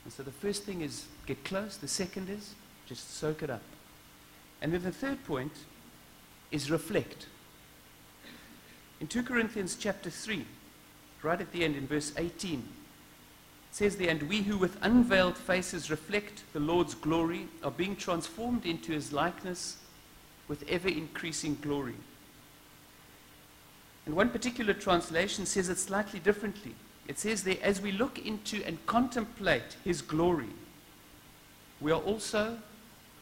And 0.04 0.14
so 0.14 0.22
the 0.22 0.32
first 0.32 0.64
thing 0.64 0.82
is 0.82 1.06
get 1.26 1.44
close. 1.44 1.78
The 1.78 1.88
second 1.88 2.30
is 2.30 2.54
just 2.86 3.16
soak 3.16 3.42
it 3.42 3.50
up. 3.50 3.62
And 4.62 4.74
then 4.74 4.84
the 4.84 4.92
third 4.92 5.24
point 5.26 5.52
is 6.54 6.72
reflect. 6.72 7.26
In 9.02 9.08
2 9.08 9.24
Corinthians 9.24 9.76
chapter 9.76 10.10
3, 10.10 10.46
right 11.24 11.42
at 11.42 11.52
the 11.52 11.66
end 11.66 11.76
in 11.76 11.88
verse 11.88 12.14
18, 12.16 12.60
it 12.60 12.64
says 13.72 13.98
there, 13.98 14.10
And 14.10 14.24
we 14.24 14.44
who 14.44 14.58
with 14.58 14.78
unveiled 14.82 15.38
faces 15.38 15.90
reflect 15.90 16.44
the 16.54 16.60
Lord's 16.60 16.94
glory 16.94 17.48
are 17.64 17.72
being 17.72 17.96
transformed 17.96 18.66
into 18.66 18.92
his 18.92 19.12
likeness 19.12 19.78
with 20.48 20.64
ever 20.70 20.88
increasing 20.88 21.58
glory. 21.62 21.96
And 24.06 24.16
one 24.16 24.30
particular 24.30 24.74
translation 24.74 25.46
says 25.48 25.70
it 25.70 25.80
slightly 25.80 26.20
differently. 26.20 26.76
It 27.08 27.18
says 27.18 27.44
there, 27.44 27.58
as 27.64 27.82
we 27.82 27.92
look 27.92 28.20
into 28.20 28.64
and 28.66 28.86
contemplate 28.86 29.76
his 29.84 30.02
glory, 30.02 30.54
we 31.82 31.92
are 31.92 32.02
also 32.02 32.60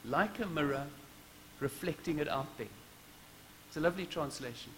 like 0.03 0.39
a 0.39 0.45
mirror 0.47 0.87
reflecting 1.59 2.19
it 2.19 2.27
out 2.27 2.57
there. 2.57 2.67
It's 3.71 3.77
a 3.77 3.79
lovely 3.79 4.05
translation. 4.05 4.73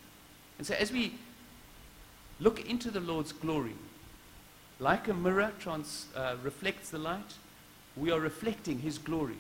And 0.60 0.68
so 0.68 0.76
as 0.76 0.92
we 0.92 1.16
look 2.40 2.70
into 2.70 2.92
the 2.92 3.00
Lord's 3.00 3.32
glory, 3.32 3.74
like 4.80 5.08
a 5.08 5.16
mirror 5.16 5.52
trans, 5.60 6.06
uh, 6.16 6.36
reflects 6.44 6.92
the 6.92 7.00
light, 7.00 7.34
we 7.98 8.12
are 8.12 8.20
reflecting 8.20 8.78
his 8.78 9.00
glory. 9.00 9.40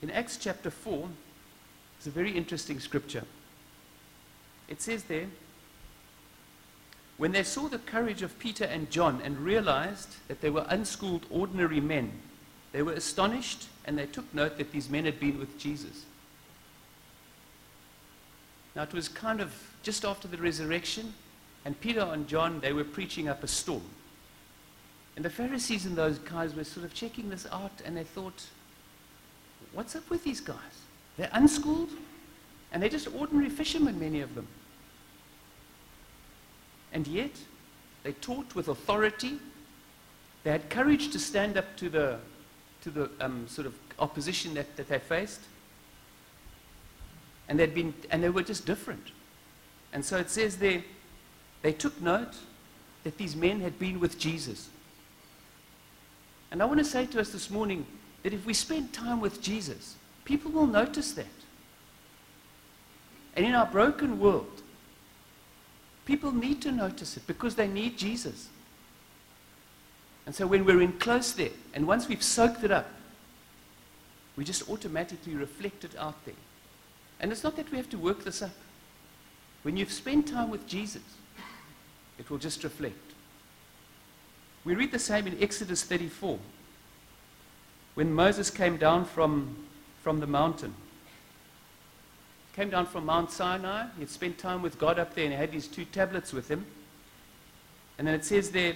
In 0.00 0.10
Acts 0.10 0.38
chapter 0.38 0.70
4, 0.70 1.06
it's 1.98 2.06
a 2.06 2.10
very 2.10 2.30
interesting 2.30 2.80
scripture. 2.80 3.24
It 4.68 4.80
says 4.80 5.02
there, 5.02 5.26
when 7.18 7.32
they 7.32 7.42
saw 7.42 7.68
the 7.68 7.78
courage 7.80 8.22
of 8.22 8.38
Peter 8.38 8.64
and 8.64 8.90
John 8.90 9.20
and 9.22 9.38
realized 9.40 10.16
that 10.28 10.40
they 10.40 10.48
were 10.48 10.64
unschooled, 10.70 11.26
ordinary 11.28 11.80
men, 11.80 12.22
they 12.76 12.82
were 12.82 12.92
astonished 12.92 13.68
and 13.86 13.96
they 13.96 14.04
took 14.04 14.26
note 14.34 14.58
that 14.58 14.70
these 14.70 14.90
men 14.90 15.06
had 15.06 15.18
been 15.18 15.38
with 15.38 15.58
Jesus. 15.58 16.04
Now, 18.74 18.82
it 18.82 18.92
was 18.92 19.08
kind 19.08 19.40
of 19.40 19.50
just 19.82 20.04
after 20.04 20.28
the 20.28 20.36
resurrection, 20.36 21.14
and 21.64 21.80
Peter 21.80 22.02
and 22.02 22.28
John, 22.28 22.60
they 22.60 22.74
were 22.74 22.84
preaching 22.84 23.28
up 23.28 23.42
a 23.42 23.46
storm. 23.46 23.80
And 25.16 25.24
the 25.24 25.30
Pharisees 25.30 25.86
and 25.86 25.96
those 25.96 26.18
guys 26.18 26.54
were 26.54 26.64
sort 26.64 26.84
of 26.84 26.92
checking 26.92 27.30
this 27.30 27.46
out, 27.50 27.72
and 27.82 27.96
they 27.96 28.04
thought, 28.04 28.44
what's 29.72 29.96
up 29.96 30.10
with 30.10 30.22
these 30.22 30.42
guys? 30.42 30.58
They're 31.16 31.30
unschooled, 31.32 31.92
and 32.72 32.82
they're 32.82 32.90
just 32.90 33.08
ordinary 33.14 33.48
fishermen, 33.48 33.98
many 33.98 34.20
of 34.20 34.34
them. 34.34 34.48
And 36.92 37.06
yet, 37.06 37.32
they 38.02 38.12
taught 38.12 38.54
with 38.54 38.68
authority. 38.68 39.38
They 40.44 40.50
had 40.50 40.68
courage 40.68 41.10
to 41.12 41.18
stand 41.18 41.56
up 41.56 41.74
to 41.78 41.88
the, 41.88 42.18
to 42.86 42.90
the 42.90 43.10
um, 43.20 43.48
sort 43.48 43.66
of 43.66 43.74
opposition 43.98 44.54
that, 44.54 44.76
that 44.76 44.88
they 44.88 45.00
faced. 45.00 45.40
And, 47.48 47.58
they'd 47.58 47.74
been, 47.74 47.92
and 48.10 48.22
they 48.22 48.28
were 48.28 48.44
just 48.44 48.64
different. 48.64 49.10
And 49.92 50.04
so 50.04 50.18
it 50.18 50.30
says 50.30 50.58
there, 50.58 50.84
they 51.62 51.72
took 51.72 52.00
note 52.00 52.34
that 53.02 53.18
these 53.18 53.34
men 53.34 53.60
had 53.60 53.76
been 53.80 53.98
with 53.98 54.20
Jesus. 54.20 54.68
And 56.52 56.62
I 56.62 56.64
want 56.64 56.78
to 56.78 56.84
say 56.84 57.06
to 57.06 57.20
us 57.20 57.32
this 57.32 57.50
morning 57.50 57.84
that 58.22 58.32
if 58.32 58.46
we 58.46 58.54
spend 58.54 58.92
time 58.92 59.20
with 59.20 59.42
Jesus, 59.42 59.96
people 60.24 60.52
will 60.52 60.68
notice 60.68 61.10
that. 61.12 61.26
And 63.34 63.44
in 63.44 63.52
our 63.54 63.66
broken 63.66 64.20
world, 64.20 64.62
people 66.04 66.30
need 66.30 66.62
to 66.62 66.70
notice 66.70 67.16
it 67.16 67.26
because 67.26 67.56
they 67.56 67.66
need 67.66 67.98
Jesus. 67.98 68.48
And 70.26 70.34
so 70.34 70.46
when 70.46 70.64
we're 70.64 70.82
in 70.82 70.92
close 70.94 71.32
there, 71.32 71.50
and 71.72 71.86
once 71.86 72.08
we've 72.08 72.22
soaked 72.22 72.64
it 72.64 72.72
up, 72.72 72.90
we 74.36 74.44
just 74.44 74.68
automatically 74.68 75.34
reflect 75.34 75.84
it 75.84 75.96
out 75.96 76.22
there. 76.24 76.34
And 77.20 77.32
it's 77.32 77.44
not 77.44 77.56
that 77.56 77.70
we 77.70 77.78
have 77.78 77.88
to 77.90 77.98
work 77.98 78.24
this 78.24 78.42
up. 78.42 78.50
When 79.62 79.76
you've 79.76 79.92
spent 79.92 80.28
time 80.28 80.50
with 80.50 80.66
Jesus, 80.66 81.02
it 82.18 82.28
will 82.28 82.38
just 82.38 82.62
reflect. 82.64 83.12
We 84.64 84.74
read 84.74 84.92
the 84.92 84.98
same 84.98 85.26
in 85.26 85.40
Exodus 85.42 85.84
34. 85.84 86.38
When 87.94 88.12
Moses 88.12 88.50
came 88.50 88.76
down 88.76 89.04
from, 89.04 89.56
from 90.02 90.20
the 90.20 90.26
mountain, 90.26 90.74
came 92.54 92.68
down 92.70 92.86
from 92.86 93.06
Mount 93.06 93.30
Sinai, 93.30 93.86
he 93.94 94.00
had 94.00 94.10
spent 94.10 94.38
time 94.38 94.62
with 94.62 94.78
God 94.78 94.98
up 94.98 95.14
there 95.14 95.24
and 95.24 95.32
he 95.32 95.38
had 95.38 95.52
these 95.52 95.68
two 95.68 95.84
tablets 95.84 96.32
with 96.32 96.50
him. 96.50 96.66
And 97.98 98.06
then 98.06 98.14
it 98.14 98.24
says 98.24 98.50
there, 98.50 98.74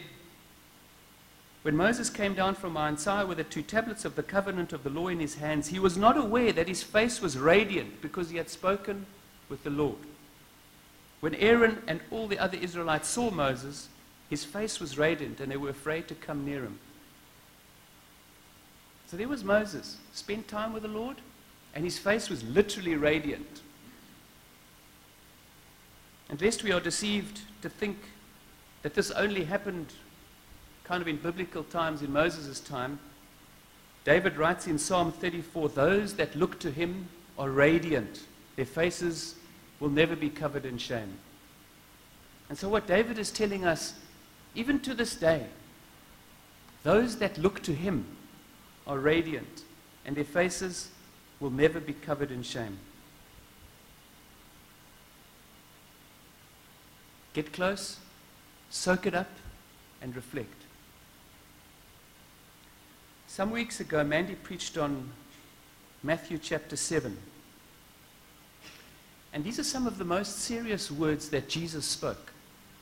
when 1.63 1.77
Moses 1.77 2.09
came 2.09 2.35
down 2.35 2.55
from 2.55 2.73
Mount 2.73 3.01
Sinai 3.01 3.25
with 3.25 3.37
the 3.37 3.45
two 3.45 3.63
tablets 3.63 4.07
of 4.07 4.17
the 4.17 4.23
covenant 4.23 4.73
of 4.73 4.83
the 4.83 4.91
law 4.91 5.09
in 5.09 5.21
his 5.21 5.35
hands, 5.35 5.69
he 5.69 5.79
was 5.79 5.97
not 5.97 6.17
aware 6.17 6.53
that 6.53 6.69
his 6.69 6.83
face 6.83 7.21
was 7.21 7.37
radiant 7.37 8.01
because 8.01 8.31
he 8.31 8.39
had 8.39 8.49
spoken 8.49 9.05
with 9.51 9.63
the 9.63 9.71
Lord. 9.71 9.99
When 11.21 11.35
Aaron 11.35 11.83
and 11.87 12.01
all 12.11 12.27
the 12.29 12.39
other 12.39 12.57
Israelites 12.57 13.09
saw 13.09 13.31
Moses, 13.31 13.89
his 14.31 14.43
face 14.45 14.81
was 14.81 14.97
radiant 14.97 15.41
and 15.41 15.53
they 15.53 15.59
were 15.59 15.69
afraid 15.69 16.09
to 16.09 16.15
come 16.15 16.47
near 16.47 16.63
him. 16.63 16.79
So 19.07 19.19
there 19.19 19.29
was 19.29 19.45
Moses, 19.45 19.99
spent 20.15 20.49
time 20.49 20.73
with 20.73 20.83
the 20.83 20.89
Lord, 20.89 21.17
and 21.75 21.85
his 21.85 21.99
face 21.99 22.31
was 22.31 22.43
literally 22.45 22.95
radiant. 22.95 23.61
And 26.31 26.41
lest 26.41 26.63
we 26.63 26.73
are 26.73 26.81
deceived 26.81 27.41
to 27.61 27.69
think 27.69 27.99
that 28.83 28.95
this 28.95 29.11
only 29.11 29.45
happened 29.45 29.93
kind 30.91 31.03
of 31.03 31.07
in 31.07 31.19
biblical 31.19 31.63
times, 31.63 32.03
in 32.03 32.13
Moses' 32.13 32.59
time, 32.59 32.99
David 34.03 34.37
writes 34.37 34.67
in 34.67 34.77
Psalm 34.77 35.13
34 35.13 35.69
Those 35.69 36.15
that 36.15 36.35
look 36.35 36.59
to 36.59 36.71
him 36.73 37.07
are 37.39 37.49
radiant, 37.49 38.23
their 38.57 38.65
faces 38.65 39.37
will 39.79 39.89
never 39.89 40.17
be 40.17 40.29
covered 40.29 40.65
in 40.67 40.79
shame. 40.79 41.13
And 42.49 42.59
so, 42.59 42.69
what 42.69 42.89
David 42.89 43.21
is 43.21 43.31
telling 43.31 43.65
us, 43.65 43.95
even 44.57 44.81
to 44.81 44.93
this 44.93 45.15
day, 45.15 45.47
those 46.83 47.19
that 47.19 47.39
look 47.39 47.63
to 47.63 47.73
him 47.73 48.05
are 48.85 48.99
radiant, 48.99 49.63
and 50.05 50.17
their 50.17 50.25
faces 50.25 50.89
will 51.39 51.51
never 51.51 51.79
be 51.79 51.93
covered 51.93 52.33
in 52.33 52.43
shame. 52.43 52.77
Get 57.33 57.53
close, 57.53 57.99
soak 58.71 59.07
it 59.07 59.15
up, 59.15 59.31
and 60.03 60.17
reflect. 60.17 60.60
Some 63.31 63.53
weeks 63.53 63.79
ago, 63.79 64.03
Mandy 64.03 64.35
preached 64.35 64.77
on 64.77 65.09
Matthew 66.03 66.37
chapter 66.37 66.75
7. 66.75 67.17
And 69.33 69.45
these 69.45 69.61
are 69.61 69.65
some 69.65 69.87
of 69.87 69.99
the 69.99 70.05
most 70.05 70.41
serious 70.41 70.91
words 70.91 71.29
that 71.29 71.49
Jesus 71.49 71.87
spoke. 71.87 72.33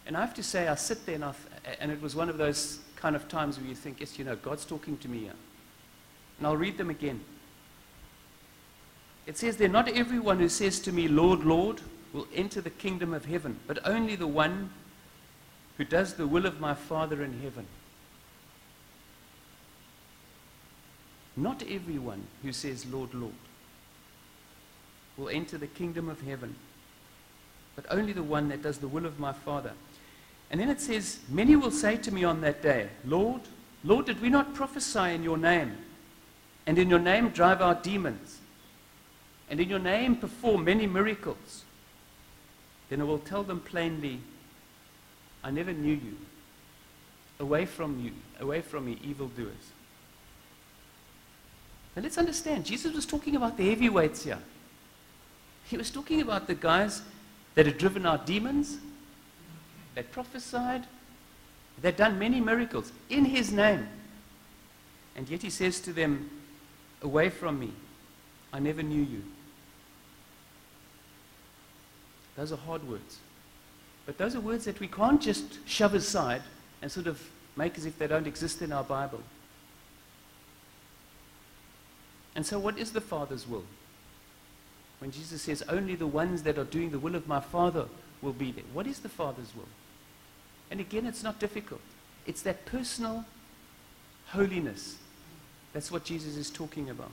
And 0.07 0.17
I 0.17 0.23
have 0.23 0.33
to 0.33 0.43
say, 0.43 0.67
I 0.67 0.75
sit 0.77 1.05
there 1.05 1.17
and, 1.17 1.25
I 1.25 1.35
and 1.81 1.93
it 1.93 2.01
was 2.01 2.17
one 2.17 2.31
of 2.31 2.39
those 2.39 2.79
kind 2.97 3.15
of 3.15 3.29
times 3.29 3.59
where 3.59 3.69
you 3.69 3.75
think, 3.75 4.01
yes, 4.01 4.19
you 4.19 4.25
know, 4.25 4.37
God's 4.37 4.65
talking 4.65 4.97
to 4.97 5.09
me 5.09 5.19
here. 5.19 5.35
And 6.39 6.47
I'll 6.47 6.57
read 6.57 6.79
them 6.79 6.89
again. 6.89 7.21
It 9.27 9.37
says 9.37 9.59
there, 9.59 9.69
Not 9.69 9.89
everyone 9.89 10.39
who 10.39 10.49
says 10.49 10.81
to 10.81 10.93
me, 10.93 11.09
Lord, 11.09 11.41
Lord, 11.45 11.83
will 12.15 12.27
enter 12.35 12.63
the 12.63 12.71
kingdom 12.71 13.13
of 13.13 13.27
heaven, 13.27 13.61
but 13.67 13.87
only 13.87 14.17
the 14.17 14.27
one 14.27 14.71
who 15.77 15.85
does 15.85 16.15
the 16.15 16.27
will 16.27 16.47
of 16.47 16.59
my 16.59 16.73
Father 16.73 17.23
in 17.23 17.39
heaven. 17.43 17.67
Not 21.43 21.63
everyone 21.69 22.23
who 22.43 22.53
says, 22.53 22.87
Lord, 22.87 23.15
Lord, 23.15 23.33
will 25.17 25.29
enter 25.29 25.59
the 25.59 25.67
kingdom 25.67 26.09
of 26.09 26.21
heaven, 26.21 26.55
but 27.77 27.87
only 27.91 28.13
the 28.13 28.23
one 28.23 28.49
that 28.49 28.63
does 28.63 28.79
the 28.79 28.89
will 28.89 29.07
of 29.07 29.19
my 29.19 29.33
Father. 29.33 29.73
And 30.51 30.61
then 30.61 30.71
it 30.71 30.81
says, 30.81 31.21
Many 31.29 31.57
will 31.57 31.71
say 31.71 31.97
to 31.97 32.13
me 32.13 32.25
on 32.25 32.41
that 32.41 32.63
day, 32.63 32.89
Lord, 33.05 33.43
Lord, 33.85 34.07
did 34.07 34.21
we 34.21 34.31
not 34.31 34.55
prophesy 34.55 35.15
in 35.15 35.23
your 35.23 35.39
name? 35.39 35.77
And 36.67 36.79
in 36.79 36.89
your 36.91 36.99
name 36.99 37.31
drive 37.31 37.61
out 37.61 37.83
demons? 37.83 38.41
and 39.51 39.61
in 39.61 39.69
your 39.69 39.79
name 39.79 40.17
perform 40.17 40.65
many 40.65 40.87
miracles, 40.87 41.65
then 42.89 43.01
I 43.01 43.05
will 43.05 43.19
tell 43.19 43.43
them 43.43 43.61
plainly, 43.61 44.21
I 45.43 45.51
never 45.51 45.73
knew 45.73 45.95
you. 45.95 46.17
Away 47.41 47.67
from 47.67 48.01
you, 48.01 48.13
away 48.41 48.61
from 48.61 48.87
me, 48.87 48.99
evildoers. 49.03 49.73
Now 51.99 52.05
let's 52.05 52.17
understand, 52.17 52.65
Jesus 52.65 52.95
was 52.95 53.05
talking 53.05 53.35
about 53.35 53.57
the 53.57 53.69
heavyweights 53.71 54.23
here. 54.23 54.39
He 55.65 55.77
was 55.77 55.91
talking 55.91 56.21
about 56.21 56.47
the 56.47 56.55
guys 56.55 57.03
that 57.57 57.67
had 57.67 57.77
driven 57.77 58.07
out 58.07 58.25
demons, 58.25 58.79
that 59.97 60.13
prophesied, 60.13 60.85
that 61.83 61.97
done 61.97 62.17
many 62.17 62.41
miracles 62.41 62.93
in 63.11 63.25
his 63.25 63.51
name. 63.51 63.89
And 65.17 65.29
yet 65.29 65.43
he 65.43 65.51
says 65.51 65.81
to 65.81 65.93
them, 65.93 66.31
Away 67.03 67.31
from 67.31 67.59
me, 67.59 67.73
I 68.53 68.61
never 68.61 68.85
knew 68.85 69.03
you. 69.03 69.25
Those 72.37 72.53
are 72.53 72.59
hard 72.59 72.89
words. 72.89 73.19
But 74.07 74.19
those 74.19 74.37
are 74.37 74.41
words 74.41 74.67
that 74.67 74.79
we 74.79 74.87
can't 74.87 75.21
just 75.21 75.59
shove 75.67 75.95
aside 75.95 76.43
and 76.81 76.93
sort 76.93 77.09
of 77.09 77.21
make 77.57 77.77
as 77.77 77.87
if 77.87 77.99
they 77.99 78.07
don't 78.07 78.29
exist 78.29 78.63
in 78.63 78.71
our 78.71 78.85
Bible. 78.85 79.21
And 82.39 82.47
so, 82.47 82.57
what 82.57 82.79
is 82.79 82.93
the 82.93 83.01
Father's 83.01 83.49
will? 83.49 83.65
When 85.01 85.11
Jesus 85.11 85.43
says, 85.43 85.61
Only 85.69 85.97
the 85.97 86.07
ones 86.07 86.45
that 86.45 86.57
are 86.57 86.63
doing 86.63 86.91
the 86.91 86.99
will 87.01 87.17
of 87.17 87.27
my 87.27 87.41
Father 87.41 87.87
will 88.23 88.33
be 88.33 88.53
there. 88.53 88.63
What 88.73 88.87
is 88.87 89.01
the 89.01 89.09
Father's 89.09 89.57
will? 89.57 89.67
And 90.71 90.79
again, 90.79 91.05
it's 91.05 91.25
not 91.25 91.41
difficult. 91.41 91.81
It's 92.27 92.43
that 92.43 92.65
personal 92.65 93.25
holiness. 94.29 94.99
That's 95.73 95.91
what 95.91 96.05
Jesus 96.05 96.37
is 96.37 96.49
talking 96.49 96.91
about. 96.91 97.11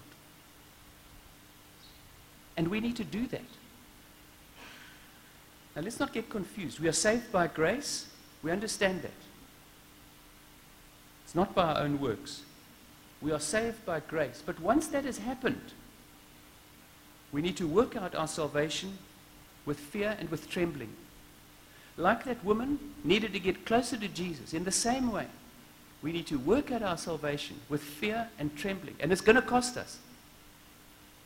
And 2.55 2.67
we 2.67 2.79
need 2.79 2.95
to 2.97 3.03
do 3.03 3.25
that. 3.25 3.49
Now 5.75 5.81
let's 5.81 5.99
not 5.99 6.13
get 6.13 6.29
confused. 6.29 6.79
We 6.79 6.88
are 6.88 6.91
saved 6.91 7.31
by 7.31 7.47
grace. 7.47 8.05
We 8.43 8.51
understand 8.51 9.01
that. 9.01 9.19
It's 11.23 11.33
not 11.33 11.55
by 11.55 11.73
our 11.73 11.81
own 11.81 11.99
works. 11.99 12.43
We 13.21 13.32
are 13.32 13.39
saved 13.39 13.86
by 13.86 14.01
grace. 14.01 14.43
But 14.45 14.60
once 14.60 14.88
that 14.88 15.06
has 15.06 15.17
happened, 15.17 15.73
we 17.32 17.41
need 17.41 17.58
to 17.58 17.67
work 17.67 17.95
out 17.95 18.15
our 18.15 18.28
salvation 18.28 18.97
with 19.65 19.80
fear 19.80 20.15
and 20.19 20.30
with 20.30 20.49
trembling. 20.49 20.93
Like 21.97 22.25
that 22.25 22.43
woman 22.43 22.80
needed 23.04 23.34
to 23.34 23.39
get 23.39 23.65
closer 23.65 23.97
to 23.97 24.08
Jesus, 24.08 24.54
in 24.54 24.63
the 24.63 24.71
same 24.71 25.12
way, 25.12 25.28
we 26.01 26.12
need 26.12 26.28
to 26.28 26.38
work 26.38 26.71
out 26.71 26.84
our 26.84 26.97
salvation 26.97 27.60
with 27.69 27.82
fear 27.82 28.30
and 28.38 28.56
trembling. 28.56 28.95
And 28.99 29.12
it's 29.12 29.21
going 29.21 29.38
to 29.38 29.41
cost 29.41 29.78
us. 29.78 29.97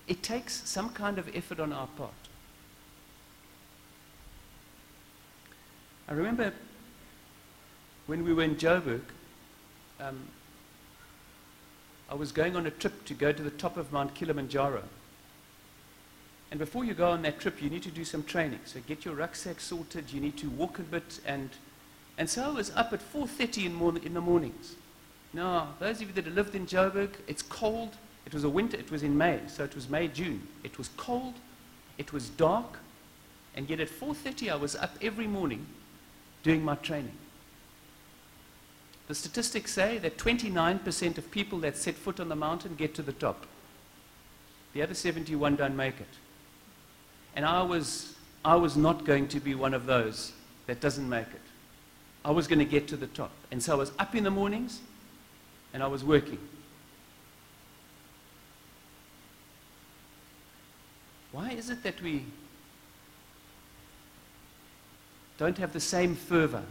It 0.08 0.24
takes 0.24 0.68
some 0.70 0.90
kind 0.90 1.18
of 1.18 1.36
effort 1.36 1.60
on 1.60 1.74
our 1.74 1.88
part. 1.88 2.12
I 6.08 6.14
remember 6.14 6.54
when 8.08 8.24
we 8.24 8.34
were 8.34 8.44
in 8.44 8.56
Joburg, 8.56 9.02
um, 10.00 10.20
I 12.10 12.16
was 12.16 12.32
going 12.32 12.56
on 12.56 12.66
a 12.66 12.72
trip 12.72 13.06
to 13.06 13.14
go 13.14 13.32
to 13.32 13.44
the 13.44 13.52
top 13.52 13.78
of 13.78 13.92
Mount 13.92 14.16
Kilimanjaro. 14.16 14.84
And 16.50 16.60
before 16.60 16.84
you 16.84 16.96
go 16.96 17.12
on 17.12 17.22
that 17.22 17.40
trip, 17.40 17.62
you 17.62 17.70
need 17.70 17.84
to 17.84 17.92
do 17.92 18.04
some 18.04 18.24
training. 18.24 18.60
So 18.66 18.80
get 18.88 19.06
your 19.06 19.14
rucksack 19.14 19.60
sorted. 19.60 20.12
You 20.12 20.20
need 20.20 20.36
to 20.38 20.50
walk 20.50 20.80
a 20.80 20.82
bit. 20.82 21.20
And, 21.26 21.52
and 22.18 22.28
so 22.28 22.46
I 22.46 22.50
was 22.50 22.72
up 22.72 22.92
at 22.94 23.02
4.30 23.14 23.68
in, 23.68 23.74
morning, 23.76 24.04
in 24.04 24.16
the 24.16 24.22
mornings. 24.22 24.76
Now, 25.32 25.76
those 25.80 26.02
of 26.02 26.08
you 26.08 26.14
that 26.14 26.26
have 26.26 26.34
lived 26.34 26.56
in 26.56 26.66
Joburg, 26.66 27.12
it's 27.28 27.44
cold. 27.44 27.96
It 28.26 28.34
was 28.34 28.44
a 28.44 28.50
winter. 28.50 28.78
It 28.78 28.90
was 28.90 29.04
in 29.04 29.16
May. 29.16 29.42
So 29.48 29.64
it 29.64 29.76
was 29.76 29.88
May, 29.88 30.08
June. 30.08 30.48
It 30.64 30.80
was 30.80 30.90
cold. 30.98 31.36
It 32.00 32.12
was 32.12 32.30
dark. 32.30 32.80
And 33.56 33.70
yet 33.70 33.80
at 33.80 33.90
4.30, 33.90 34.52
I 34.52 34.56
was 34.56 34.76
up 34.76 34.96
every 35.04 35.28
morning 35.28 35.68
doing 36.42 36.64
my 36.64 36.76
training. 36.76 37.16
The 39.10 39.16
statistics 39.16 39.74
say 39.74 39.98
that 39.98 40.20
29% 40.20 41.18
of 41.18 41.32
people 41.32 41.58
that 41.62 41.76
set 41.76 41.96
foot 41.96 42.20
on 42.20 42.30
the 42.30 42.36
mountain 42.36 42.76
get 42.76 42.94
to 42.94 43.02
the 43.02 43.12
top. 43.12 43.48
The 44.74 44.84
other 44.84 44.94
71 44.94 45.56
don't 45.56 45.76
make 45.76 46.00
it. 46.00 46.08
And 47.36 47.44
I 47.44 47.64
was, 47.64 48.16
I 48.46 48.56
was 48.56 48.78
not 48.78 49.06
going 49.06 49.28
to 49.30 49.40
be 49.40 49.56
one 49.56 49.74
of 49.74 49.88
those 49.88 50.34
that 50.68 50.80
doesn't 50.80 51.10
make 51.10 51.26
it. 51.26 51.42
I 52.24 52.30
was 52.30 52.46
going 52.46 52.60
to 52.60 52.66
get 52.66 52.88
to 52.90 52.98
the 52.98 53.08
top. 53.08 53.32
And 53.50 53.64
so 53.64 53.74
I 53.74 53.78
was 53.78 53.92
up 53.98 54.14
in 54.14 54.24
the 54.24 54.30
mornings 54.30 54.80
and 55.74 55.82
I 55.82 55.88
was 55.88 56.04
working. 56.04 56.38
Why 61.32 61.50
is 61.50 61.72
it 61.72 61.82
that 61.82 62.00
we 62.04 62.26
don't 65.40 65.58
have 65.58 65.74
the 65.74 65.80
same 65.80 66.14
fervor 66.14 66.64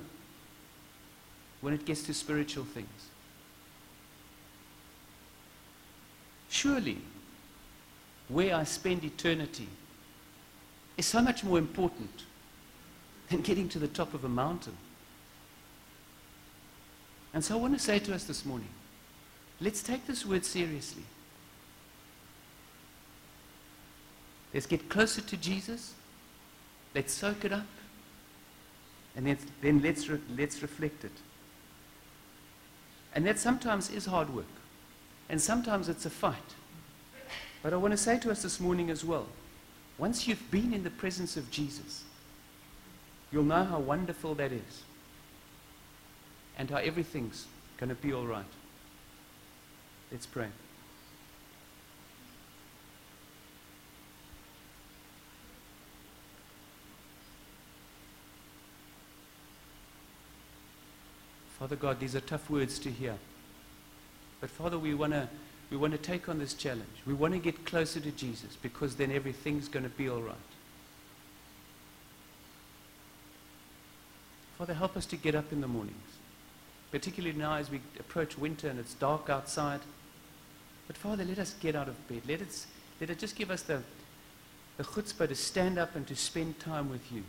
when 1.60 1.74
it 1.74 1.84
gets 1.84 2.02
to 2.04 2.14
spiritual 2.14 2.64
things? 2.64 2.88
Surely, 6.48 6.98
where 8.28 8.54
I 8.54 8.64
spend 8.64 9.04
eternity 9.04 9.68
is 10.96 11.06
so 11.06 11.20
much 11.20 11.44
more 11.44 11.58
important 11.58 12.24
than 13.28 13.42
getting 13.42 13.68
to 13.70 13.78
the 13.78 13.88
top 13.88 14.14
of 14.14 14.24
a 14.24 14.28
mountain. 14.28 14.76
And 17.34 17.44
so 17.44 17.54
I 17.54 17.60
want 17.60 17.74
to 17.74 17.80
say 17.80 17.98
to 18.00 18.14
us 18.14 18.24
this 18.24 18.44
morning 18.44 18.68
let's 19.60 19.82
take 19.82 20.06
this 20.06 20.24
word 20.24 20.44
seriously. 20.44 21.02
Let's 24.54 24.66
get 24.66 24.88
closer 24.88 25.20
to 25.20 25.36
Jesus. 25.36 25.94
Let's 26.94 27.12
soak 27.12 27.44
it 27.44 27.52
up. 27.52 27.66
And 29.14 29.26
then, 29.26 29.38
then 29.60 29.82
let's, 29.82 30.08
re- 30.08 30.20
let's 30.36 30.62
reflect 30.62 31.04
it. 31.04 31.12
And 33.14 33.26
that 33.26 33.38
sometimes 33.38 33.90
is 33.90 34.06
hard 34.06 34.34
work. 34.34 34.44
And 35.28 35.40
sometimes 35.40 35.88
it's 35.88 36.06
a 36.06 36.10
fight. 36.10 36.36
But 37.62 37.72
I 37.72 37.76
want 37.76 37.92
to 37.92 37.98
say 37.98 38.18
to 38.20 38.30
us 38.30 38.42
this 38.42 38.60
morning 38.60 38.90
as 38.90 39.04
well 39.04 39.26
once 39.98 40.28
you've 40.28 40.50
been 40.52 40.72
in 40.72 40.84
the 40.84 40.90
presence 40.90 41.36
of 41.36 41.50
Jesus, 41.50 42.04
you'll 43.32 43.42
know 43.42 43.64
how 43.64 43.80
wonderful 43.80 44.34
that 44.36 44.52
is 44.52 44.82
and 46.56 46.70
how 46.70 46.76
everything's 46.76 47.46
going 47.78 47.88
to 47.88 47.96
be 47.96 48.12
all 48.12 48.26
right. 48.26 48.44
Let's 50.12 50.26
pray. 50.26 50.48
Father 61.58 61.76
God, 61.76 61.98
these 61.98 62.14
are 62.14 62.20
tough 62.20 62.48
words 62.48 62.78
to 62.80 62.90
hear. 62.90 63.16
But 64.40 64.50
Father, 64.50 64.78
we 64.78 64.94
want 64.94 65.12
to 65.12 65.28
we 65.70 65.76
want 65.76 65.92
to 65.92 65.98
take 65.98 66.28
on 66.28 66.38
this 66.38 66.54
challenge. 66.54 66.88
We 67.06 67.12
want 67.12 67.34
to 67.34 67.38
get 67.38 67.66
closer 67.66 68.00
to 68.00 68.10
Jesus 68.10 68.56
because 68.62 68.96
then 68.96 69.12
everything's 69.12 69.68
going 69.68 69.82
to 69.82 69.90
be 69.90 70.08
all 70.08 70.22
right. 70.22 70.34
Father, 74.56 74.74
help 74.74 74.96
us 74.96 75.04
to 75.06 75.16
get 75.16 75.34
up 75.34 75.52
in 75.52 75.60
the 75.60 75.68
mornings, 75.68 76.16
particularly 76.90 77.36
now 77.36 77.54
as 77.54 77.70
we 77.70 77.80
approach 78.00 78.38
winter 78.38 78.68
and 78.68 78.78
it's 78.78 78.94
dark 78.94 79.28
outside. 79.28 79.80
But 80.86 80.96
Father, 80.96 81.24
let 81.24 81.38
us 81.38 81.54
get 81.60 81.76
out 81.76 81.86
of 81.86 82.08
bed. 82.08 82.22
Let 82.26 82.40
it, 82.40 82.66
let 83.00 83.10
it 83.10 83.18
just 83.18 83.36
give 83.36 83.50
us 83.50 83.62
the, 83.62 83.82
the 84.78 84.84
chutzpah 84.84 85.28
to 85.28 85.34
stand 85.34 85.78
up 85.78 85.94
and 85.94 86.06
to 86.08 86.16
spend 86.16 86.58
time 86.58 86.90
with 86.90 87.12
you. 87.12 87.22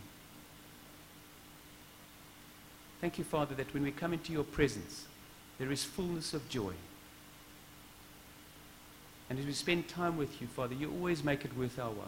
Thank 3.01 3.17
you, 3.17 3.23
Father, 3.23 3.55
that 3.55 3.73
when 3.73 3.83
we 3.83 3.91
come 3.91 4.13
into 4.13 4.33
your 4.33 4.43
presence, 4.43 5.05
there 5.57 5.71
is 5.71 5.83
fullness 5.83 6.33
of 6.33 6.47
joy. 6.49 6.73
And 9.29 9.39
as 9.39 9.45
we 9.45 9.53
spend 9.53 9.87
time 9.87 10.17
with 10.17 10.41
you, 10.41 10.47
Father, 10.47 10.73
you 10.73 10.91
always 10.91 11.23
make 11.23 11.45
it 11.45 11.55
worth 11.57 11.79
our 11.79 11.91
while. 11.91 12.07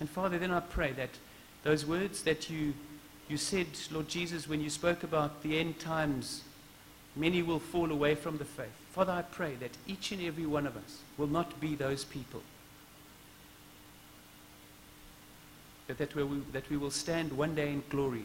And 0.00 0.08
Father, 0.08 0.38
then 0.38 0.50
I 0.50 0.60
pray 0.60 0.92
that 0.92 1.10
those 1.62 1.84
words 1.84 2.22
that 2.22 2.48
you, 2.48 2.72
you 3.28 3.36
said, 3.36 3.66
Lord 3.90 4.08
Jesus, 4.08 4.48
when 4.48 4.62
you 4.62 4.70
spoke 4.70 5.02
about 5.02 5.42
the 5.42 5.58
end 5.58 5.78
times, 5.78 6.42
many 7.14 7.42
will 7.42 7.58
fall 7.58 7.92
away 7.92 8.14
from 8.14 8.38
the 8.38 8.44
faith. 8.44 8.68
Father, 8.92 9.12
I 9.12 9.22
pray 9.22 9.54
that 9.60 9.76
each 9.86 10.10
and 10.10 10.22
every 10.22 10.46
one 10.46 10.66
of 10.66 10.76
us 10.76 11.02
will 11.18 11.26
not 11.26 11.60
be 11.60 11.74
those 11.74 12.04
people. 12.04 12.42
That 15.98 16.14
we, 16.14 16.22
that 16.52 16.68
we 16.70 16.76
will 16.76 16.90
stand 16.90 17.32
one 17.32 17.54
day 17.54 17.72
in 17.72 17.82
glory, 17.90 18.24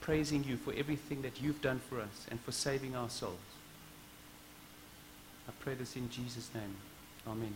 praising 0.00 0.44
you 0.44 0.56
for 0.56 0.72
everything 0.74 1.22
that 1.22 1.40
you've 1.40 1.60
done 1.60 1.80
for 1.88 2.00
us 2.00 2.26
and 2.30 2.40
for 2.40 2.52
saving 2.52 2.96
our 2.96 3.10
souls. 3.10 3.38
I 5.48 5.52
pray 5.60 5.74
this 5.74 5.96
in 5.96 6.08
Jesus' 6.08 6.50
name. 6.54 6.76
Amen. 7.26 7.54